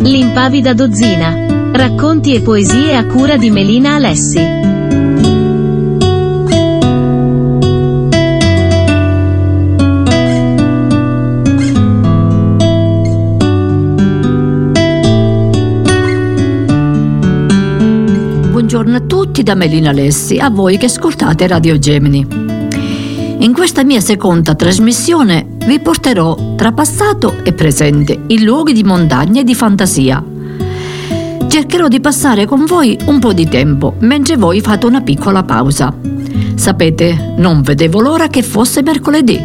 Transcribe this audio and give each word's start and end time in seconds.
L'impavida 0.00 0.74
dozzina. 0.74 1.70
Racconti 1.72 2.34
e 2.34 2.42
poesie 2.42 2.94
a 2.94 3.06
cura 3.06 3.38
di 3.38 3.50
Melina 3.50 3.94
Alessi. 3.94 4.38
Buongiorno 18.50 18.96
a 18.96 19.00
tutti 19.00 19.42
da 19.42 19.54
Melina 19.54 19.88
Alessi, 19.88 20.36
a 20.36 20.50
voi 20.50 20.76
che 20.76 20.84
ascoltate 20.86 21.46
Radio 21.46 21.78
Gemini. 21.78 22.43
In 23.44 23.52
questa 23.52 23.84
mia 23.84 24.00
seconda 24.00 24.54
trasmissione 24.54 25.46
vi 25.66 25.78
porterò 25.78 26.54
tra 26.56 26.72
passato 26.72 27.44
e 27.44 27.52
presente 27.52 28.22
in 28.28 28.42
luoghi 28.42 28.72
di 28.72 28.82
montagna 28.82 29.42
e 29.42 29.44
di 29.44 29.54
fantasia. 29.54 30.24
Cercherò 31.46 31.88
di 31.88 32.00
passare 32.00 32.46
con 32.46 32.64
voi 32.64 32.98
un 33.04 33.18
po' 33.18 33.34
di 33.34 33.46
tempo 33.46 33.96
mentre 33.98 34.38
voi 34.38 34.62
fate 34.62 34.86
una 34.86 35.02
piccola 35.02 35.42
pausa. 35.42 35.94
Sapete, 36.54 37.34
non 37.36 37.60
vedevo 37.60 38.00
l'ora 38.00 38.28
che 38.28 38.42
fosse 38.42 38.80
mercoledì, 38.80 39.38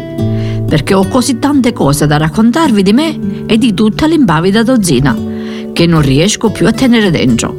perché 0.66 0.94
ho 0.94 1.06
così 1.06 1.38
tante 1.38 1.74
cose 1.74 2.06
da 2.06 2.16
raccontarvi 2.16 2.82
di 2.82 2.94
me 2.94 3.44
e 3.44 3.58
di 3.58 3.74
tutta 3.74 4.06
l'impavida 4.06 4.62
dozzina, 4.62 5.14
che 5.74 5.84
non 5.84 6.00
riesco 6.00 6.48
più 6.48 6.66
a 6.66 6.72
tenere 6.72 7.10
dentro. 7.10 7.54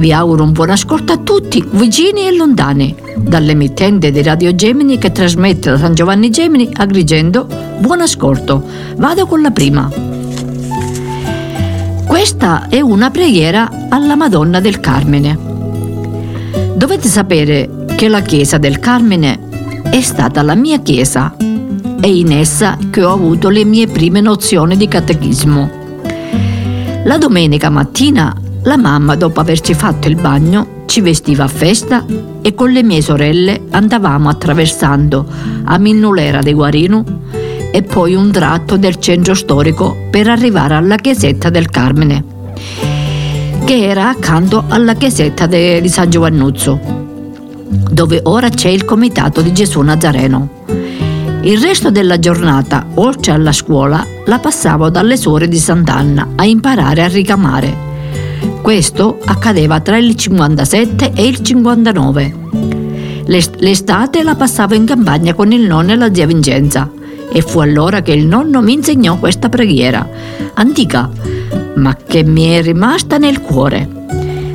Vi 0.00 0.14
auguro 0.14 0.44
un 0.44 0.52
buon 0.52 0.70
ascolto 0.70 1.12
a 1.12 1.18
tutti, 1.18 1.62
vicini 1.72 2.26
e 2.26 2.34
lontani, 2.34 2.94
dall'emittente 3.18 4.10
di 4.10 4.22
Radio 4.22 4.54
Gemini 4.54 4.96
che 4.96 5.12
trasmette 5.12 5.72
da 5.72 5.76
San 5.76 5.92
Giovanni 5.92 6.30
Gemini 6.30 6.70
a 6.72 6.84
Agrigento. 6.84 7.46
Buon 7.80 8.00
ascolto. 8.00 8.64
Vado 8.96 9.26
con 9.26 9.42
la 9.42 9.50
prima. 9.50 9.90
Questa 12.06 12.68
è 12.70 12.80
una 12.80 13.10
preghiera 13.10 13.88
alla 13.90 14.16
Madonna 14.16 14.58
del 14.58 14.80
Carmine. 14.80 15.38
Dovete 16.76 17.06
sapere 17.06 17.84
che 17.94 18.08
la 18.08 18.22
chiesa 18.22 18.56
del 18.56 18.78
Carmine 18.78 19.38
è 19.82 20.00
stata 20.00 20.40
la 20.40 20.54
mia 20.54 20.80
chiesa. 20.80 21.36
È 21.36 22.06
in 22.06 22.32
essa 22.32 22.78
che 22.88 23.04
ho 23.04 23.12
avuto 23.12 23.50
le 23.50 23.66
mie 23.66 23.86
prime 23.86 24.22
nozioni 24.22 24.78
di 24.78 24.88
catechismo. 24.88 25.70
La 27.04 27.18
domenica 27.18 27.68
mattina 27.68 28.34
la 28.64 28.76
mamma, 28.76 29.16
dopo 29.16 29.40
averci 29.40 29.74
fatto 29.74 30.06
il 30.08 30.16
bagno, 30.16 30.84
ci 30.86 31.00
vestiva 31.00 31.44
a 31.44 31.48
festa 31.48 32.04
e 32.42 32.54
con 32.54 32.70
le 32.70 32.82
mie 32.82 33.00
sorelle 33.00 33.62
andavamo 33.70 34.28
attraversando 34.28 35.24
a 35.64 35.78
Minnulera 35.78 36.42
di 36.42 36.52
Guarino 36.52 37.04
e 37.72 37.82
poi 37.82 38.14
un 38.14 38.30
tratto 38.30 38.76
del 38.76 38.96
centro 38.96 39.34
storico 39.34 39.96
per 40.10 40.28
arrivare 40.28 40.74
alla 40.74 40.96
chiesetta 40.96 41.48
del 41.48 41.70
Carmine, 41.70 42.24
che 43.64 43.88
era 43.88 44.08
accanto 44.08 44.64
alla 44.68 44.94
chiesetta 44.94 45.46
de, 45.46 45.80
di 45.80 45.88
San 45.88 46.10
Giovannuzzo, 46.10 46.78
dove 47.90 48.20
ora 48.24 48.48
c'è 48.48 48.68
il 48.68 48.84
comitato 48.84 49.40
di 49.40 49.52
Gesù 49.52 49.80
Nazareno. 49.80 50.48
Il 51.42 51.58
resto 51.58 51.90
della 51.90 52.18
giornata, 52.18 52.84
oltre 52.96 53.32
alla 53.32 53.52
scuola, 53.52 54.04
la 54.26 54.38
passavo 54.38 54.90
dalle 54.90 55.16
suore 55.16 55.48
di 55.48 55.56
Sant'Anna 55.56 56.32
a 56.34 56.44
imparare 56.44 57.02
a 57.02 57.08
ricamare. 57.08 57.89
Questo 58.62 59.18
accadeva 59.24 59.80
tra 59.80 59.96
il 59.96 60.14
57 60.14 61.12
e 61.14 61.26
il 61.26 61.40
59. 61.40 62.34
L'estate 63.26 64.22
la 64.22 64.34
passavo 64.34 64.74
in 64.74 64.84
campagna 64.84 65.34
con 65.34 65.52
il 65.52 65.66
nonno 65.66 65.92
e 65.92 65.96
la 65.96 66.12
zia 66.12 66.26
Vincenza 66.26 66.90
e 67.32 67.42
fu 67.42 67.60
allora 67.60 68.02
che 68.02 68.12
il 68.12 68.26
nonno 68.26 68.60
mi 68.60 68.72
insegnò 68.72 69.16
questa 69.18 69.48
preghiera, 69.48 70.08
antica, 70.54 71.08
ma 71.76 71.96
che 71.96 72.24
mi 72.24 72.44
è 72.46 72.62
rimasta 72.62 73.18
nel 73.18 73.40
cuore. 73.40 73.88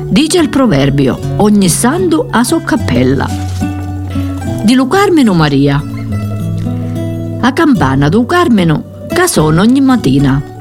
Dice 0.08 0.38
il 0.38 0.50
proverbio, 0.50 1.18
ogni 1.36 1.68
santo 1.68 2.28
ha 2.30 2.44
sua 2.44 2.60
cappella. 2.62 3.28
Di 4.62 4.74
Lucarmeno 4.74 5.32
Maria. 5.32 5.82
A 7.40 7.52
campana 7.52 8.08
du 8.08 8.24
Carmeno 8.26 9.04
casono 9.08 9.62
ogni 9.62 9.80
mattina. 9.80 10.55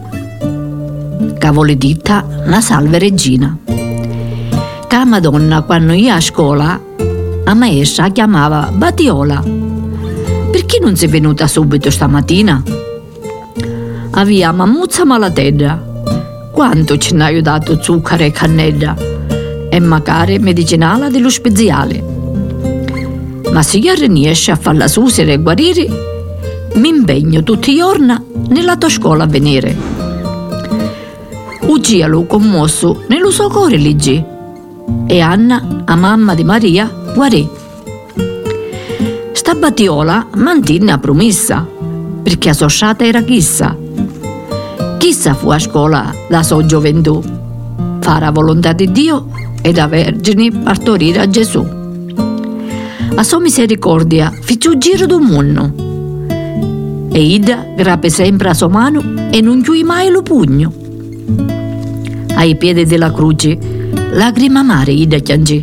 Cavoli 1.38 1.78
ditta 1.78 2.26
una 2.46 2.62
salve 2.62 2.98
regina. 3.00 3.58
Ca 4.88 5.06
Madonna 5.06 5.62
quando 5.62 5.94
io 5.94 6.14
a 6.14 6.22
scuola 6.22 6.80
a 7.44 7.54
maestra 7.54 8.10
chiamava 8.10 8.72
Batiola. 8.74 9.44
Perché 10.52 10.80
non 10.82 10.96
sei 10.96 11.10
venuta 11.10 11.48
subito 11.48 11.92
stamattina? 11.92 12.64
Aveva 14.12 14.52
mammuzza 14.52 15.06
malatedda. 15.06 15.94
Quanto 16.52 16.98
ci 16.98 17.14
ha 17.16 17.26
aiutato 17.26 17.82
zucchero 17.82 18.24
e 18.24 18.32
cannella 18.32 18.96
e 19.70 19.80
magari 19.80 20.40
medicinale 20.40 21.10
dello 21.10 21.30
speziale. 21.30 22.04
Ma 23.52 23.62
se 23.62 23.78
io 23.78 23.94
riesce 23.94 24.52
a 24.52 24.56
farla 24.56 24.88
susere 24.88 25.34
e 25.34 25.38
guarire, 25.38 25.88
mi 26.76 26.90
impegno 26.90 27.44
tutti 27.44 27.72
i 27.72 27.78
giorni 27.78 28.16
nella 28.50 28.78
tua 28.78 28.90
scuola 28.90 29.24
a 29.24 29.28
venire. 29.28 29.95
Ugialo 31.68 32.26
commosso 32.26 33.04
nello 33.08 33.32
suo 33.32 33.50
cuore 33.50 33.78
liggi. 33.78 34.24
E 35.08 35.20
Anna, 35.20 35.82
a 35.86 35.96
mamma 35.96 36.36
di 36.36 36.44
Maria, 36.44 36.92
guarì. 37.14 37.48
Sta 39.32 39.56
battiola 39.56 40.28
mantenne 40.36 40.92
la 40.92 40.98
promessa, 41.00 41.68
perché 42.22 42.50
associata 42.50 43.04
era 43.04 43.24
chissà. 43.24 43.76
Chissà 45.00 45.34
fu 45.34 45.50
a 45.50 45.58
scuola 45.58 46.14
la 46.30 46.44
sua 46.44 46.64
gioventù, 46.66 47.22
fare 48.00 48.26
la 48.26 48.32
volontà 48.32 48.72
di 48.74 48.92
Dio 48.92 49.28
e 49.62 49.72
da 49.72 49.88
vergine 49.88 50.52
partorire 50.52 51.20
a 51.20 51.28
Gesù. 51.28 51.66
A 53.16 53.24
sua 53.24 53.40
misericordia 53.40 54.32
fece 54.40 54.78
giro 54.78 55.08
del 55.08 55.20
mondo. 55.20 55.74
E 57.12 57.22
Ida 57.22 57.66
grappe 57.76 58.10
sempre 58.10 58.50
a 58.50 58.54
sua 58.54 58.68
mano 58.68 59.02
e 59.32 59.42
non 59.42 59.62
chiui 59.64 59.84
mai 59.84 60.10
lo 60.10 60.22
pugno. 60.22 60.85
Ai 62.36 62.56
piedi 62.56 62.86
della 62.86 63.12
croce, 63.12 63.58
lacrima 64.12 64.60
amare 64.60 64.92
Ida 64.92 65.18
chiangì. 65.20 65.62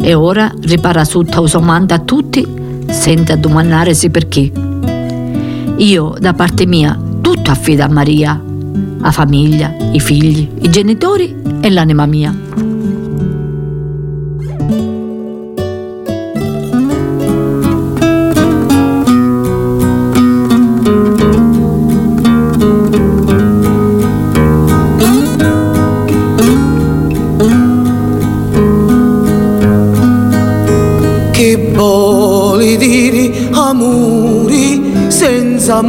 E 0.00 0.14
ora 0.14 0.52
ripara 0.62 1.00
la 1.00 1.46
sua 1.46 1.60
manta 1.60 1.94
a 1.94 1.98
tutti 2.00 2.46
senza 2.88 3.36
domandarsi 3.36 4.10
perché. 4.10 4.50
Io, 5.76 6.14
da 6.18 6.32
parte 6.34 6.66
mia, 6.66 6.98
tutto 7.20 7.50
affido 7.50 7.82
a 7.82 7.88
Maria, 7.88 8.40
a 9.00 9.10
famiglia, 9.10 9.74
i 9.92 10.00
figli, 10.00 10.48
i 10.60 10.70
genitori 10.70 11.34
e 11.60 11.70
l'anima 11.70 12.06
mia. 12.06 12.34
Senza 35.64 35.80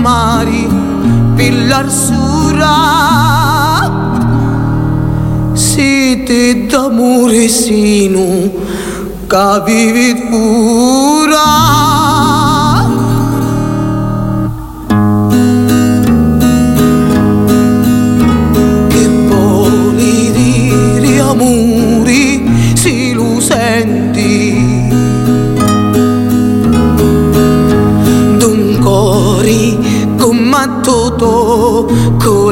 mari 0.00 0.66
pillarsura 1.36 2.76
siete 5.52 6.66
d'amore 6.66 7.48
sino 7.48 8.50
che 9.26 9.62
vivi 9.64 10.28
tu 10.28 11.24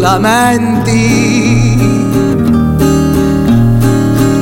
lamenti. 0.08 1.76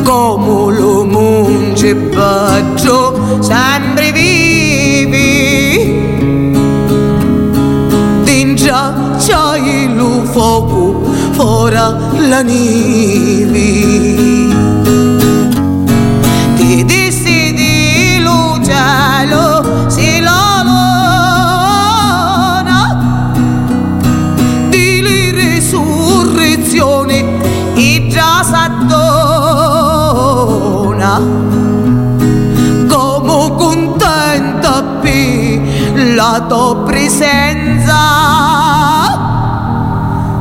Come 0.04 0.78
lo 0.78 1.04
munge 1.04 1.94
bacio 1.96 3.42
sempre 3.42 4.12
vivi. 4.12 5.24
Dingia 8.22 9.16
c'hai 9.18 9.92
lo 9.94 10.22
fuoco 10.24 11.02
fuori 11.32 11.74
la 12.28 12.42
nivi 12.42 13.45
già 28.16 28.42
s'addona. 28.42 29.04
Come 32.88 33.54
contenta 33.56 34.82
per 35.02 35.60
la 36.14 36.46
tua 36.48 36.76
presenza. 36.86 37.98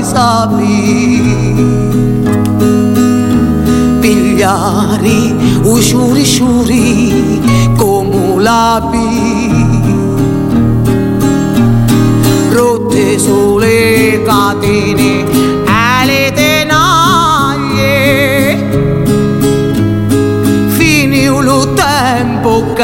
sapi 0.04 1.22
pigliari 4.00 5.36
usciuri 5.64 6.24
sciuri 6.24 7.42
come 7.76 8.42
l'api 8.42 9.60
rotte 12.52 13.20
sulle 13.20 14.22
catene 14.26 15.26
e 15.66 16.06
le 16.06 16.32
tenaglie. 16.34 18.08
Fini 20.70 21.26
lo 21.26 21.74
tempo 21.74 22.66
che 22.74 22.84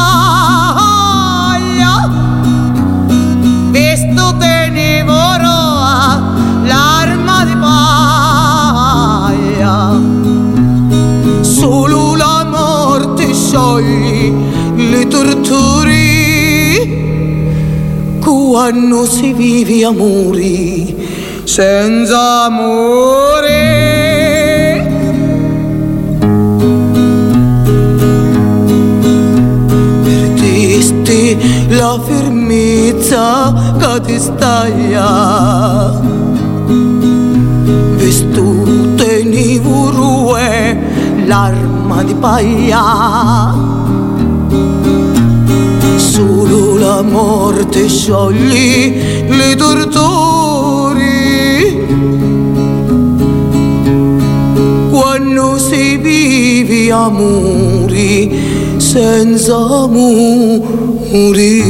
Visto 3.70 4.36
tenevoro 4.38 5.54
l'arma 6.64 7.44
di 7.44 7.56
paglia 9.36 10.00
Solo 11.42 12.16
la 12.16 12.44
morte 12.48 13.32
scioglie 13.34 14.32
le 14.76 15.06
quando 18.56 19.04
si 19.04 19.32
vive 19.34 19.84
amori 19.84 20.96
senza 21.44 22.44
amore 22.46 23.65
la 31.68 32.00
fermezza 32.04 33.74
che 33.78 34.00
ti 34.02 34.18
staglia 34.18 36.00
vestute 37.96 39.24
ni 39.24 39.58
vurue 39.58 40.78
l'arma 41.26 42.02
di 42.02 42.14
paglia. 42.14 43.54
Solo 45.96 46.78
la 46.78 47.02
morte 47.02 47.88
scioglie 47.88 49.24
le 49.28 49.54
torture 49.56 49.96
quando 54.90 55.58
si 55.58 55.96
vive 55.96 56.90
amori 56.90 58.76
senza 58.76 59.86
amori 61.16 61.64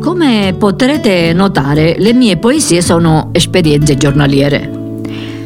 Come 0.00 0.54
potrete 0.56 1.32
notare, 1.32 1.96
le 1.98 2.12
mie 2.12 2.36
poesie 2.36 2.82
sono 2.82 3.30
esperienze 3.32 3.96
giornaliere, 3.96 4.70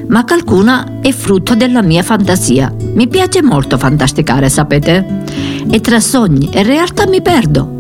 ma 0.09 0.25
qualcuna 0.25 1.00
è 1.00 1.11
frutto 1.11 1.55
della 1.55 1.82
mia 1.82 2.03
fantasia. 2.03 2.73
Mi 2.94 3.09
piace 3.09 3.43
molto 3.43 3.79
fantasticare, 3.79 4.49
sapete? 4.49 5.23
E 5.71 5.81
tra 5.81 6.00
sogni 6.00 6.50
e 6.53 6.62
realtà 6.62 7.06
mi 7.06 7.23
perdo 7.23 7.73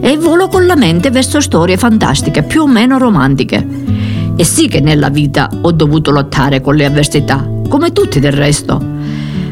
e 0.00 0.16
volo 0.16 0.48
con 0.48 0.66
la 0.66 0.76
mente 0.76 1.10
verso 1.10 1.40
storie 1.40 1.76
fantastiche, 1.76 2.42
più 2.42 2.62
o 2.62 2.66
meno 2.66 2.98
romantiche. 2.98 4.09
E 4.40 4.44
sì 4.44 4.68
che 4.68 4.80
nella 4.80 5.10
vita 5.10 5.50
ho 5.60 5.70
dovuto 5.70 6.10
lottare 6.10 6.62
con 6.62 6.74
le 6.74 6.86
avversità, 6.86 7.46
come 7.68 7.92
tutti 7.92 8.20
del 8.20 8.32
resto. 8.32 8.82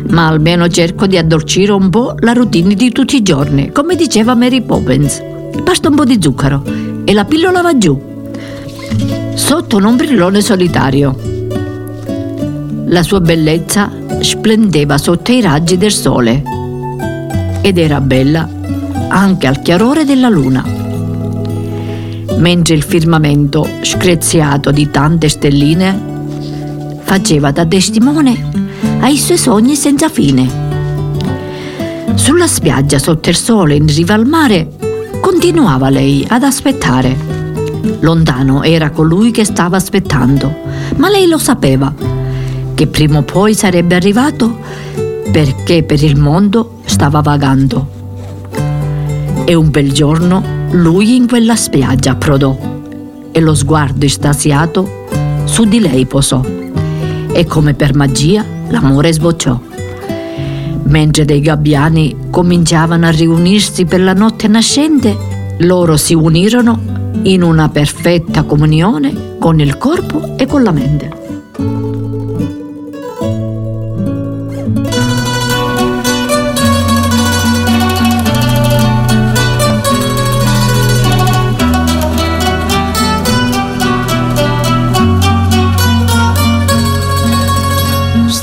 Ma 0.09 0.29
almeno 0.29 0.67
cerco 0.69 1.07
di 1.07 1.19
addolcire 1.19 1.73
un 1.73 1.91
po' 1.91 2.15
la 2.21 2.33
routine 2.33 2.75
di 2.75 2.91
tutti 2.91 3.17
i 3.17 3.23
giorni, 3.23 3.71
come 3.71 3.97
diceva 3.97 4.35
Mary 4.35 4.63
Poppins. 4.63 5.23
Basta 5.63 5.91
un 5.91 5.95
po' 5.95 6.07
di 6.07 6.17
zucchero 6.19 6.63
e 7.05 7.13
la 7.13 7.27
pillola 7.27 7.61
va 7.61 7.77
giù. 7.77 8.01
Sotto 9.35 9.77
un 9.77 9.85
ombrellone 9.85 10.41
solitario. 10.41 11.15
La 12.87 13.03
sua 13.03 13.21
bellezza 13.21 13.91
splendeva 14.21 14.97
sotto 14.97 15.33
i 15.33 15.43
raggi 15.43 15.77
del 15.77 15.93
sole 15.93 16.43
ed 17.61 17.77
era 17.77 18.01
bella 18.01 18.49
anche 19.09 19.47
al 19.47 19.61
chiarore 19.61 20.07
della 20.07 20.31
luna. 20.31 20.88
Mentre 22.37 22.75
il 22.75 22.83
firmamento, 22.83 23.67
screziato 23.81 24.71
di 24.71 24.91
tante 24.91 25.29
stelline, 25.29 26.17
faceva 27.03 27.51
da 27.51 27.65
testimone 27.65 28.67
ai 29.01 29.17
suoi 29.17 29.39
sogni 29.39 29.75
senza 29.75 30.09
fine. 30.09 30.67
Sulla 32.15 32.47
spiaggia 32.47 32.99
sotto 32.99 33.29
il 33.31 33.37
sole 33.37 33.75
in 33.75 33.87
riva 33.87 34.15
al 34.15 34.27
mare 34.27 34.69
continuava 35.21 35.89
lei 35.89 36.25
ad 36.29 36.43
aspettare. 36.43 37.17
Lontano 38.01 38.63
era 38.63 38.91
colui 38.91 39.31
che 39.31 39.45
stava 39.45 39.77
aspettando, 39.77 40.55
ma 40.97 41.09
lei 41.09 41.27
lo 41.27 41.39
sapeva, 41.39 41.93
che 42.75 42.87
prima 42.87 43.19
o 43.19 43.23
poi 43.23 43.55
sarebbe 43.55 43.95
arrivato 43.95 44.59
perché 45.31 45.83
per 45.83 46.03
il 46.03 46.17
mondo 46.17 46.81
stava 46.85 47.21
vagando. 47.21 47.97
E 49.45 49.55
un 49.55 49.71
bel 49.71 49.93
giorno 49.93 50.58
lui 50.71 51.17
in 51.17 51.27
quella 51.27 51.57
spiaggia 51.57 52.13
approdò 52.13 52.57
e 53.33 53.41
lo 53.41 53.55
sguardo 53.55 54.05
estasiato 54.05 55.07
su 55.45 55.65
di 55.65 55.81
lei 55.81 56.05
posò 56.05 56.45
e 57.33 57.45
come 57.47 57.75
per 57.75 57.95
magia 57.95 58.45
l'amore 58.69 59.13
sbocciò. 59.13 59.59
Mentre 60.85 61.25
dei 61.25 61.41
gabbiani 61.41 62.17
cominciavano 62.31 63.07
a 63.07 63.11
riunirsi 63.11 63.85
per 63.85 64.01
la 64.01 64.15
notte 64.15 64.49
nascente, 64.49 65.17
loro 65.59 65.97
si 65.97 66.15
unirono 66.15 66.97
in 67.23 67.43
una 67.43 67.69
perfetta 67.69 68.45
comunione 68.45 69.37
con 69.39 69.61
il 69.61 69.77
corpo 69.79 70.37
e 70.37 70.47
con 70.47 70.63
la 70.63 70.73
mente. 70.73 71.28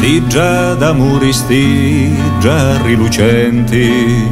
Sti 0.06 0.28
già 0.28 0.76
d'amori, 0.76 1.34
sti 1.34 2.16
già 2.40 2.80
rilucenti, 2.84 4.30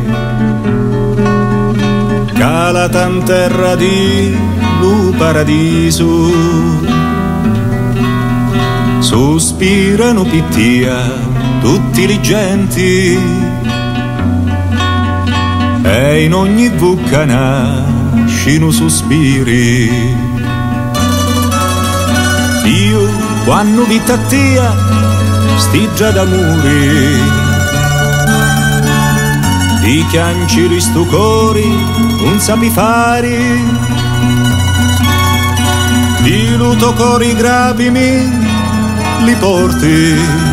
cala 2.31 2.87
tan 2.89 3.23
terra 3.23 3.75
di 3.75 4.37
lu 4.79 5.11
paradiso, 5.17 6.31
sospirano 8.99 10.25
pittia 10.25 11.09
tutti 11.61 12.05
li 12.05 12.21
genti, 12.21 13.17
e 15.81 16.23
in 16.23 16.35
ogni 16.35 16.69
buca 16.69 17.25
nascino 17.25 18.69
sospiri. 18.69 19.89
Io, 22.63 23.09
quando 23.43 23.85
vita 23.85 24.15
tia, 24.27 24.93
sti 25.57 25.89
già 25.95 26.11
d'amori, 26.11 27.21
di 29.81 30.05
chianci 30.09 30.79
stu 30.79 31.05
cori, 31.07 31.65
un 32.19 32.39
sapi 32.39 32.69
fari, 32.69 33.81
di 36.21 36.55
luto 36.55 36.93
cori 36.93 37.35
grabimi, 37.35 38.31
li 39.25 39.35
porti. 39.35 40.51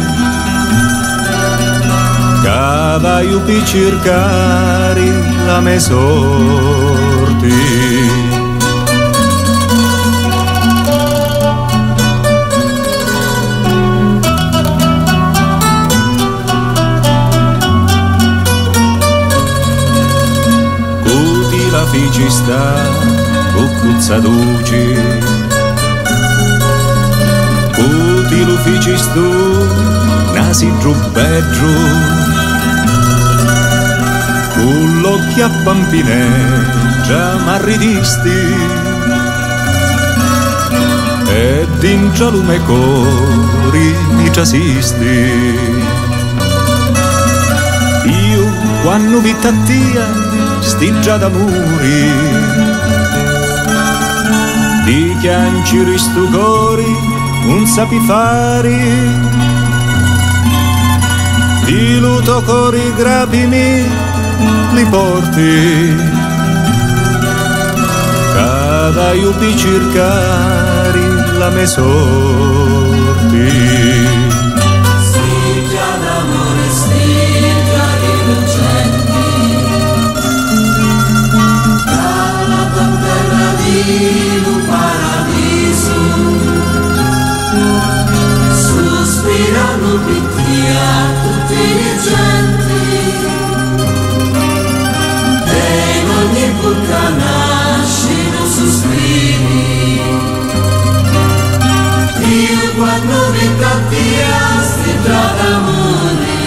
Cavallo 2.42 3.40
per 3.40 3.62
cercare 3.64 5.04
la 5.47 5.61
mia 5.61 5.78
stu, 28.97 29.30
nasi 30.35 30.73
giù 30.78 30.94
giù. 31.52 31.75
Con 34.54 35.00
l'occhio 35.00 35.47
a 35.47 35.50
pampineggia 35.64 37.37
m'arridisti. 37.44 38.40
Ed 41.26 41.82
in 41.82 42.12
gialume 42.12 42.62
cori 42.64 43.97
mi 44.16 44.32
ciasisti 44.32 45.88
io 48.04 48.44
quando 48.82 49.20
vi 49.20 49.35
tattia 49.38 50.29
sti 50.80 51.00
già 51.02 51.18
d'amori 51.18 52.10
di 54.87 55.14
chianci 55.20 55.82
ristu 55.82 56.30
cori 56.30 56.96
un 57.44 57.66
sapi 57.66 57.99
fari 58.06 58.78
di 61.66 61.99
luto 61.99 62.42
cori 62.46 62.94
grapimi 62.96 63.87
li 64.72 64.84
porti. 64.87 65.96
Cada 68.32 69.12
io 69.12 69.32
pi 69.32 69.54
cercare 69.54 71.37
la 71.37 71.50
me 71.50 71.66
sorti 71.66 72.90
Tutti 91.23 91.61
i 91.61 91.99
genti 92.04 92.85
E 95.47 95.99
in 95.99 96.09
ogni 96.09 96.47
bocca 96.61 97.09
nascono 97.09 98.47
sospiri 98.47 99.71
io 102.30 102.75
quando 102.76 103.30
mi 103.30 103.59
cattiasti 103.59 104.90
già 105.02 105.33
d'amore 105.37 106.38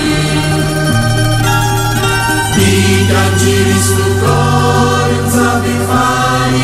Mi 2.56 3.08
giri 3.38 3.80
stu 3.80 4.20
cuore 4.20 5.18
zapi 5.28 5.76
fai 5.88 6.62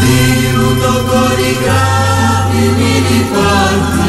Di 0.00 0.52
luto 0.54 1.04
cori 1.04 1.58
gravi 1.62 2.68
mi 2.76 3.02
riporti 3.08 4.07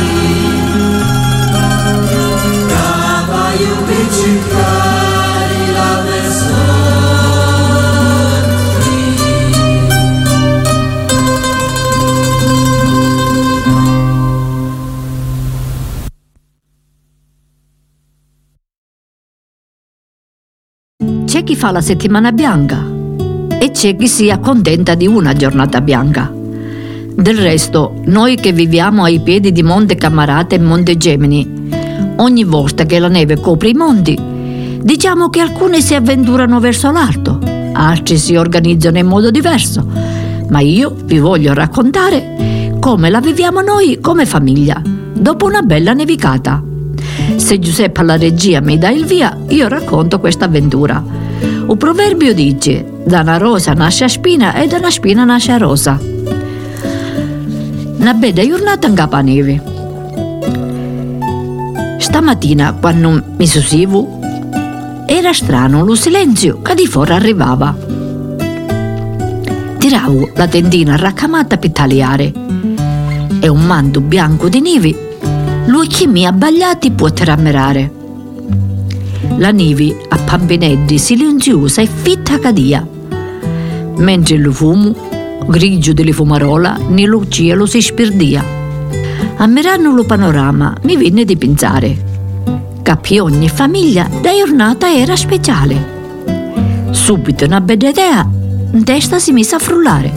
C'è 21.26 21.44
chi 21.44 21.56
fa 21.56 21.72
la 21.72 21.82
settimana 21.82 22.32
bianca 22.32 22.84
e 23.60 23.70
c'è 23.72 23.96
chi 23.96 24.08
si 24.08 24.32
accontenta 24.32 24.96
di 24.96 25.06
una 25.06 25.34
giornata 25.34 25.80
bianca. 25.82 26.32
Del 26.34 27.38
resto, 27.38 28.02
noi 28.06 28.36
che 28.36 28.52
viviamo 28.52 29.04
ai 29.04 29.20
piedi 29.20 29.52
di 29.52 29.62
Monte 29.62 29.96
Camarate 29.96 30.56
e 30.56 30.60
Monte 30.60 30.98
Gemini, 30.98 31.59
ogni 32.20 32.44
volta 32.44 32.86
che 32.86 33.00
la 33.00 33.08
neve 33.08 33.40
copre 33.40 33.70
i 33.70 33.74
monti, 33.74 34.18
diciamo 34.82 35.30
che 35.30 35.42
alcuni 35.42 35.82
si 35.82 35.96
avventurano 35.96 36.60
verso 36.60 36.92
l'alto, 36.92 37.40
altri 37.74 38.18
si 38.18 38.36
organizzano 38.36 38.98
in 38.98 39.08
modo 39.08 39.32
diverso, 39.32 39.86
ma 40.50 40.60
io 40.60 40.96
vi 41.04 41.20
voglio 41.20 41.54
raccontare 41.54 42.78
come 42.80 43.10
la 43.10 43.20
viviamo 43.20 43.62
noi 43.62 44.00
come 44.02 44.26
famiglia, 44.26 44.82
dopo 45.14 45.46
una 45.46 45.62
bella 45.62 45.94
nevicata. 45.94 46.64
Se 47.36 47.60
Giuseppe 47.60 48.02
alla 48.02 48.18
regia 48.18 48.62
mi 48.62 48.78
dà 48.78 48.90
il 48.90 49.06
via, 49.06 49.38
io 49.50 49.68
racconto 49.68 50.20
questa 50.20 50.46
avventura. 50.46 51.04
Un 51.68 51.78
proverbio 51.78 52.34
dice: 52.34 52.86
da 53.06 53.22
una 53.22 53.38
rosa 53.38 53.74
nasce 53.74 54.06
a 54.06 54.08
spina 54.08 54.56
e 54.56 54.68
da 54.68 54.78
una 54.78 54.90
spina 54.90 55.24
nasce 55.24 55.52
a 55.52 55.58
rosa. 55.58 56.00
Una 57.98 58.14
bella 58.14 58.46
giornata 58.46 58.88
in 58.88 58.96
capa 58.96 59.22
neve. 59.22 59.69
Stamattina, 62.10 62.74
quando 62.74 63.24
mi 63.38 63.46
susivo, 63.46 64.20
era 65.06 65.32
strano 65.32 65.86
lo 65.86 65.94
silenzio 65.94 66.60
che 66.60 66.74
di 66.74 66.88
fuori 66.88 67.12
arrivava. 67.12 67.78
Tiravo 69.78 70.32
la 70.34 70.48
tendina 70.48 70.96
raccamata 70.96 71.58
per 71.58 71.70
tagliare 71.70 72.34
e 73.40 73.48
un 73.48 73.64
manto 73.64 74.02
bianco 74.02 74.50
di 74.50 74.60
neve 74.60 75.18
mi 76.08 76.26
abbagliati 76.26 76.90
può 76.90 77.10
ammirare. 77.28 77.92
La 79.38 79.52
neve 79.52 79.96
a 80.10 80.18
Pampineddi 80.18 80.98
silenziosa 80.98 81.82
e 81.82 81.88
fitta 81.88 82.40
cadia, 82.40 82.86
mentre 83.98 84.36
il 84.36 84.52
fumo, 84.52 84.96
grigio 85.46 85.94
delle 85.94 86.12
fumarola, 86.12 86.76
nello 86.88 87.28
cielo 87.28 87.68
si 87.68 87.82
spirdia. 87.84 88.59
Ammirando 89.42 89.92
lo 89.92 90.04
panorama 90.04 90.76
mi 90.84 90.98
venne 90.98 91.24
di 91.24 91.38
pensare 91.38 92.08
che 93.02 93.20
ogni 93.22 93.48
famiglia 93.48 94.10
da 94.22 94.32
giornata 94.36 94.92
era 94.92 95.16
speciale. 95.16 96.90
Subito 96.92 97.46
una 97.46 97.62
bella 97.62 97.90
idea, 97.90 98.30
in 98.74 98.84
testa 98.84 99.18
si 99.18 99.32
mise 99.32 99.56
a 99.56 99.60
frullare. 99.60 100.12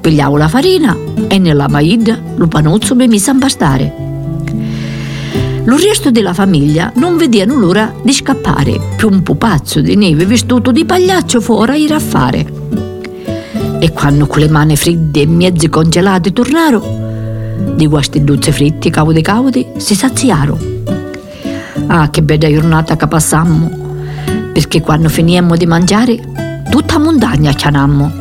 Pigliavo 0.00 0.38
la 0.38 0.48
farina 0.48 0.96
e 1.28 1.38
nella 1.38 1.68
maida 1.68 2.18
lo 2.36 2.46
panozzo 2.46 2.94
mi 2.94 3.06
mise 3.08 3.30
a 3.30 3.34
impastare. 3.34 3.94
Lo 5.64 5.76
resto 5.76 6.10
della 6.10 6.32
famiglia 6.32 6.92
non 6.96 7.18
vedevano 7.18 7.58
l'ora 7.58 7.92
di 8.02 8.12
scappare, 8.12 8.80
più 8.96 9.08
un 9.10 9.22
pupazzo 9.22 9.80
di 9.80 9.96
neve 9.96 10.24
vestito 10.24 10.70
di 10.70 10.86
pagliaccio 10.86 11.40
fuori 11.40 11.72
a 11.72 11.76
ir 11.76 11.92
a 11.92 12.00
fare. 12.00 12.52
E 13.80 13.92
quando 13.92 14.26
con 14.26 14.40
le 14.40 14.48
mani 14.48 14.76
fredde 14.76 15.20
e 15.20 15.26
mezze 15.26 15.68
congelate 15.68 16.32
tornarono, 16.32 17.03
di 17.76 17.86
questi 17.86 18.22
duzze 18.24 18.52
fritti 18.52 18.90
caudi 18.90 19.20
caudi 19.20 19.66
si 19.76 19.94
saziarono. 19.94 20.72
Ah, 21.86 22.08
che 22.10 22.22
bella 22.22 22.48
giornata 22.48 22.96
che 22.96 23.06
passammo, 23.06 23.70
perché 24.52 24.80
quando 24.80 25.08
finimmo 25.08 25.56
di 25.56 25.66
mangiare, 25.66 26.18
tutta 26.70 26.98
montagna 26.98 27.52
cianammo. 27.52 28.12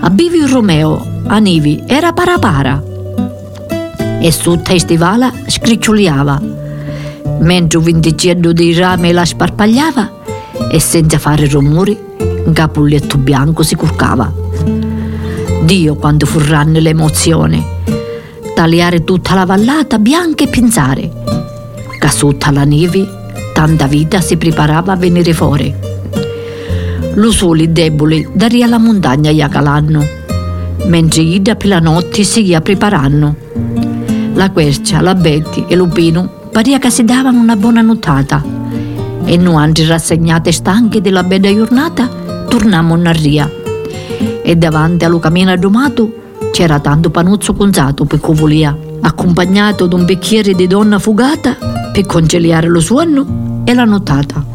A 0.00 0.10
Bivi 0.10 0.38
il 0.38 0.48
Romeo, 0.48 1.04
a 1.26 1.38
Nivi, 1.38 1.82
era 1.86 2.12
parapara 2.12 2.82
e 4.20 4.30
su 4.30 4.60
testivala 4.62 5.32
scriccioliava, 5.46 6.40
mentre 7.40 7.78
un 7.78 7.84
vinticello 7.84 8.52
di 8.52 8.74
rame 8.74 9.12
la 9.12 9.24
sparpagliava 9.24 10.12
e 10.70 10.80
senza 10.80 11.18
fare 11.18 11.46
rumori 11.48 11.98
un 12.44 12.52
capulletto 12.52 13.18
bianco 13.18 13.62
si 13.62 13.74
curcava. 13.74 14.32
Dio 15.62 15.94
quando 15.96 16.26
fu 16.26 16.38
ranne 16.38 16.80
l'emozione, 16.80 17.73
tagliare 18.54 19.04
tutta 19.04 19.34
la 19.34 19.44
vallata 19.44 19.98
bianca 19.98 20.44
e 20.44 20.48
pensare, 20.48 21.10
che 21.98 22.50
la 22.52 22.64
neve 22.64 23.06
tanta 23.52 23.86
vita 23.86 24.20
si 24.20 24.36
preparava 24.36 24.92
a 24.92 24.96
venire 24.96 25.32
fuori. 25.32 25.74
Lo 27.14 27.30
soli 27.30 27.72
deboli 27.72 28.28
daria 28.32 28.66
la 28.66 28.78
montagna 28.78 29.30
gli 29.30 29.46
calanno, 29.48 30.06
mentre 30.86 31.22
Ida 31.22 31.56
per 31.56 31.68
la 31.68 31.80
notte 31.80 32.22
si 32.24 32.42
ia 32.46 32.60
preparando. 32.60 33.34
La 34.34 34.50
quercia, 34.50 35.00
la 35.00 35.14
Betty 35.14 35.64
e 35.68 35.76
Lupino 35.76 36.48
paria 36.50 36.78
che 36.78 36.90
si 36.90 37.04
davano 37.04 37.40
una 37.40 37.56
buona 37.56 37.82
notata 37.82 38.42
e 39.24 39.36
noi, 39.36 39.72
rassegnate 39.86 40.50
e 40.50 40.52
stanche 40.52 41.00
della 41.00 41.22
bella 41.22 41.52
giornata, 41.52 42.08
tornammo 42.48 42.94
a 42.94 43.12
ria. 43.12 43.50
E 44.42 44.56
davanti 44.56 45.04
allo 45.04 45.18
camino 45.18 45.56
domato 45.56 46.23
c'era 46.54 46.78
tanto 46.78 47.10
panuzzo 47.10 47.52
conzato 47.52 48.04
per 48.04 48.20
covolia, 48.20 48.78
accompagnato 49.00 49.88
da 49.88 49.96
un 49.96 50.04
bicchiere 50.04 50.54
di 50.54 50.68
donna 50.68 51.00
fugata 51.00 51.56
per 51.92 52.06
conciliare 52.06 52.68
lo 52.68 52.78
suono 52.78 53.62
e 53.64 53.74
la 53.74 53.82
notata. 53.82 54.46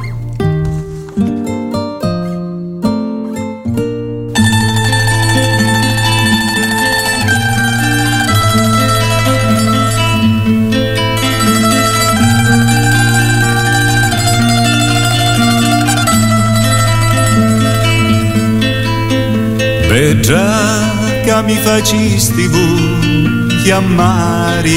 E 19.92 20.20
già 20.22 20.59
che 21.30 21.44
mi 21.44 21.58
facisti 21.58 22.48
vu 22.48 23.38
chiamare 23.62 24.72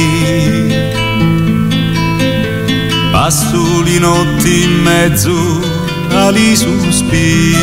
Passo 3.11 3.83
le 3.83 3.99
notti 3.99 4.65
in 4.65 4.83
mezzo 4.83 5.35
ali 6.11 6.55
sospiri 6.55 7.57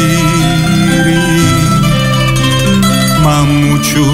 Ma 3.22 3.44
muccio 3.44 4.06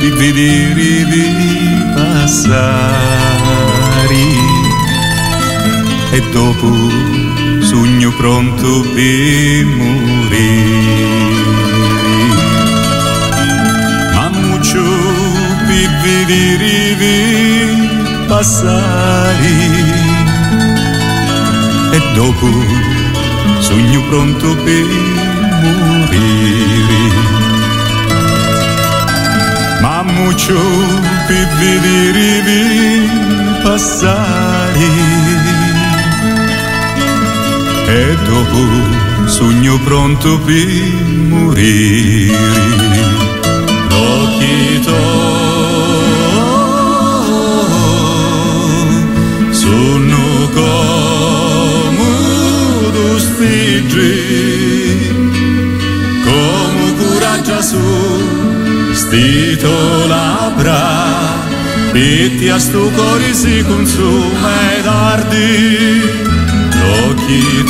di 0.00 0.10
vedere 0.10 1.04
vi 1.04 1.26
passare. 1.94 2.70
E 6.10 6.20
dopo 6.32 6.68
sogno 7.60 8.10
pronto 8.16 8.80
per 8.94 9.64
morire 9.64 11.31
pipi 16.02 16.24
di 16.24 16.56
rivi 16.56 17.88
passari 18.26 19.70
E 21.92 22.00
dopo 22.14 22.48
sogno 23.60 24.02
pronto 24.08 24.56
per 24.64 24.86
morire. 25.62 27.02
Mammuccio 29.80 30.60
pipi 31.28 31.80
di 31.80 32.10
rivi 32.10 33.08
passari 33.62 34.90
e 37.86 38.16
dopo 38.24 38.60
sogno 39.26 39.78
pronto 39.84 40.38
per 40.40 40.66
morire. 41.28 42.36
Occhi 43.90 44.80
due 53.52 53.82
stigi, 53.82 54.96
come 56.24 56.94
coraggio 56.96 57.62
su 57.62 57.78
stito 58.92 60.06
labbra, 60.06 60.80
e 61.92 62.34
ti 62.38 62.48
a 62.48 62.58
sto 62.58 62.90
cuore 62.90 63.34
si 63.34 63.62
consuma 63.66 64.74
ed 64.76 64.86
ardi 64.86 66.00
occhi 67.04 67.64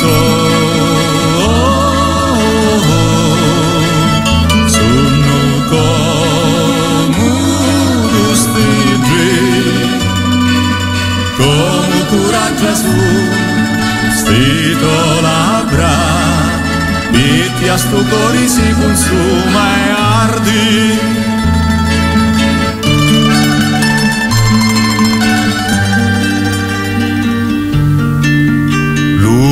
cuore 18.09 18.47
si 18.47 18.73
consuma 18.79 19.63
e 19.75 19.89
ardi. 19.91 21.21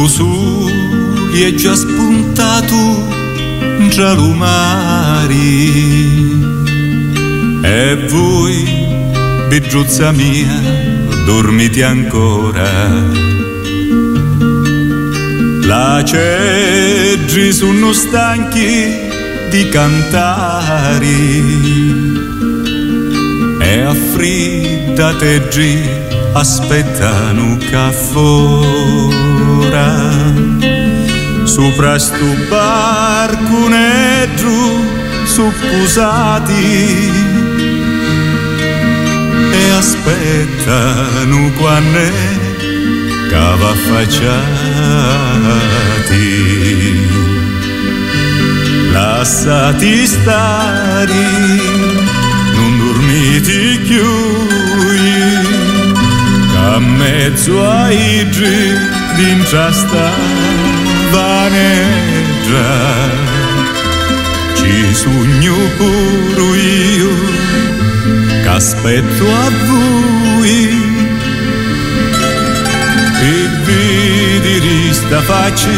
su 0.07 0.69
gli 1.31 1.43
è 1.43 1.53
già 1.53 1.73
spuntato 1.73 2.75
già 3.89 4.13
lumari 4.13 5.69
e 7.61 8.07
voi 8.09 8.87
beggiuzza 9.47 10.11
mia 10.11 10.59
dormite 11.25 11.83
ancora 11.83 12.89
la 15.71 16.03
ceggi 16.03 17.53
sono 17.53 17.93
stanchi 17.93 19.09
di 19.49 19.69
cantare 19.69 21.05
e 23.61 23.79
affrittate 23.79 25.47
aspettano 26.33 27.57
caffora. 27.69 28.69
Sopra 31.45 31.97
sto 31.97 32.35
barco 32.49 33.69
negro 33.69 34.51
suppusati 35.23 37.11
e 39.53 39.69
aspettano 39.71 41.49
quando 41.57 42.50
cava 43.31 43.69
affacciati. 43.69 44.29
Lasciati 48.91 50.05
stare 50.05 51.23
non 52.55 52.77
dormiti 52.77 53.79
più 53.87 54.09
a 56.73 56.79
mezzo 56.79 57.53
ai 57.65 58.29
gi 58.29 58.73
d'inciasta 59.15 60.09
vaneggia 61.11 62.71
ci 64.55 64.93
sogno 64.93 65.55
pure 65.77 66.57
io 66.97 67.15
che 68.43 68.49
aspetto 68.49 69.23
a 69.25 69.49
voi 69.67 70.90
sta 75.11 75.21
faccia 75.23 75.69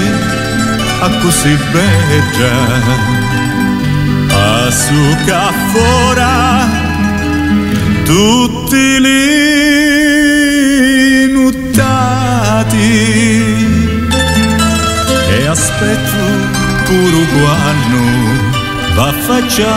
a 1.01 1.09
così 1.21 1.57
bella 1.71 2.53
a 4.29 4.69
su 4.69 5.17
caffora 5.25 6.69
tutti 8.05 8.99
lì 8.99 9.31
e 15.29 15.47
aspetto 15.47 16.21
pure 16.85 17.25
quando 17.33 18.01
va 18.93 19.07
affacciati. 19.07 19.73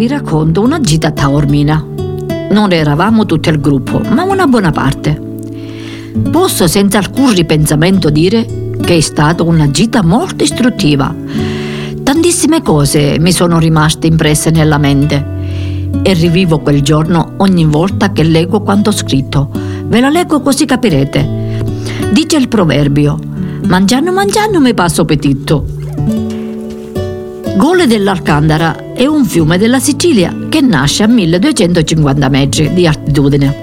Vi 0.00 0.08
racconto 0.08 0.62
una 0.62 0.80
gita 0.80 1.08
a 1.08 1.10
Taormina. 1.10 1.84
Non 2.52 2.72
eravamo 2.72 3.26
tutto 3.26 3.50
il 3.50 3.60
gruppo, 3.60 4.00
ma 4.08 4.22
una 4.22 4.46
buona 4.46 4.70
parte. 4.70 5.20
Posso 6.30 6.66
senza 6.66 6.96
alcun 6.96 7.34
ripensamento 7.34 8.08
dire 8.08 8.46
che 8.80 8.96
è 8.96 9.00
stata 9.00 9.42
una 9.42 9.70
gita 9.70 10.02
molto 10.02 10.42
istruttiva. 10.42 11.14
Tantissime 12.02 12.62
cose 12.62 13.18
mi 13.18 13.30
sono 13.30 13.58
rimaste 13.58 14.06
impresse 14.06 14.48
nella 14.48 14.78
mente 14.78 15.22
e 16.02 16.14
rivivo 16.14 16.60
quel 16.60 16.80
giorno 16.80 17.34
ogni 17.36 17.66
volta 17.66 18.10
che 18.10 18.22
leggo 18.22 18.62
quanto 18.62 18.92
scritto. 18.92 19.50
Ve 19.84 20.00
la 20.00 20.08
leggo 20.08 20.40
così 20.40 20.64
capirete. 20.64 21.58
Dice 22.10 22.38
il 22.38 22.48
proverbio, 22.48 23.18
mangiando 23.66 24.12
mangiando 24.12 24.60
mi 24.60 24.72
passo 24.72 25.04
petitto. 25.04 25.66
Gole 27.54 27.86
dell'Alcandara 27.86 28.88
è 29.00 29.06
un 29.06 29.24
fiume 29.24 29.56
della 29.56 29.80
Sicilia 29.80 30.36
che 30.50 30.60
nasce 30.60 31.04
a 31.04 31.06
1250 31.06 32.28
metri 32.28 32.74
di 32.74 32.86
altitudine 32.86 33.56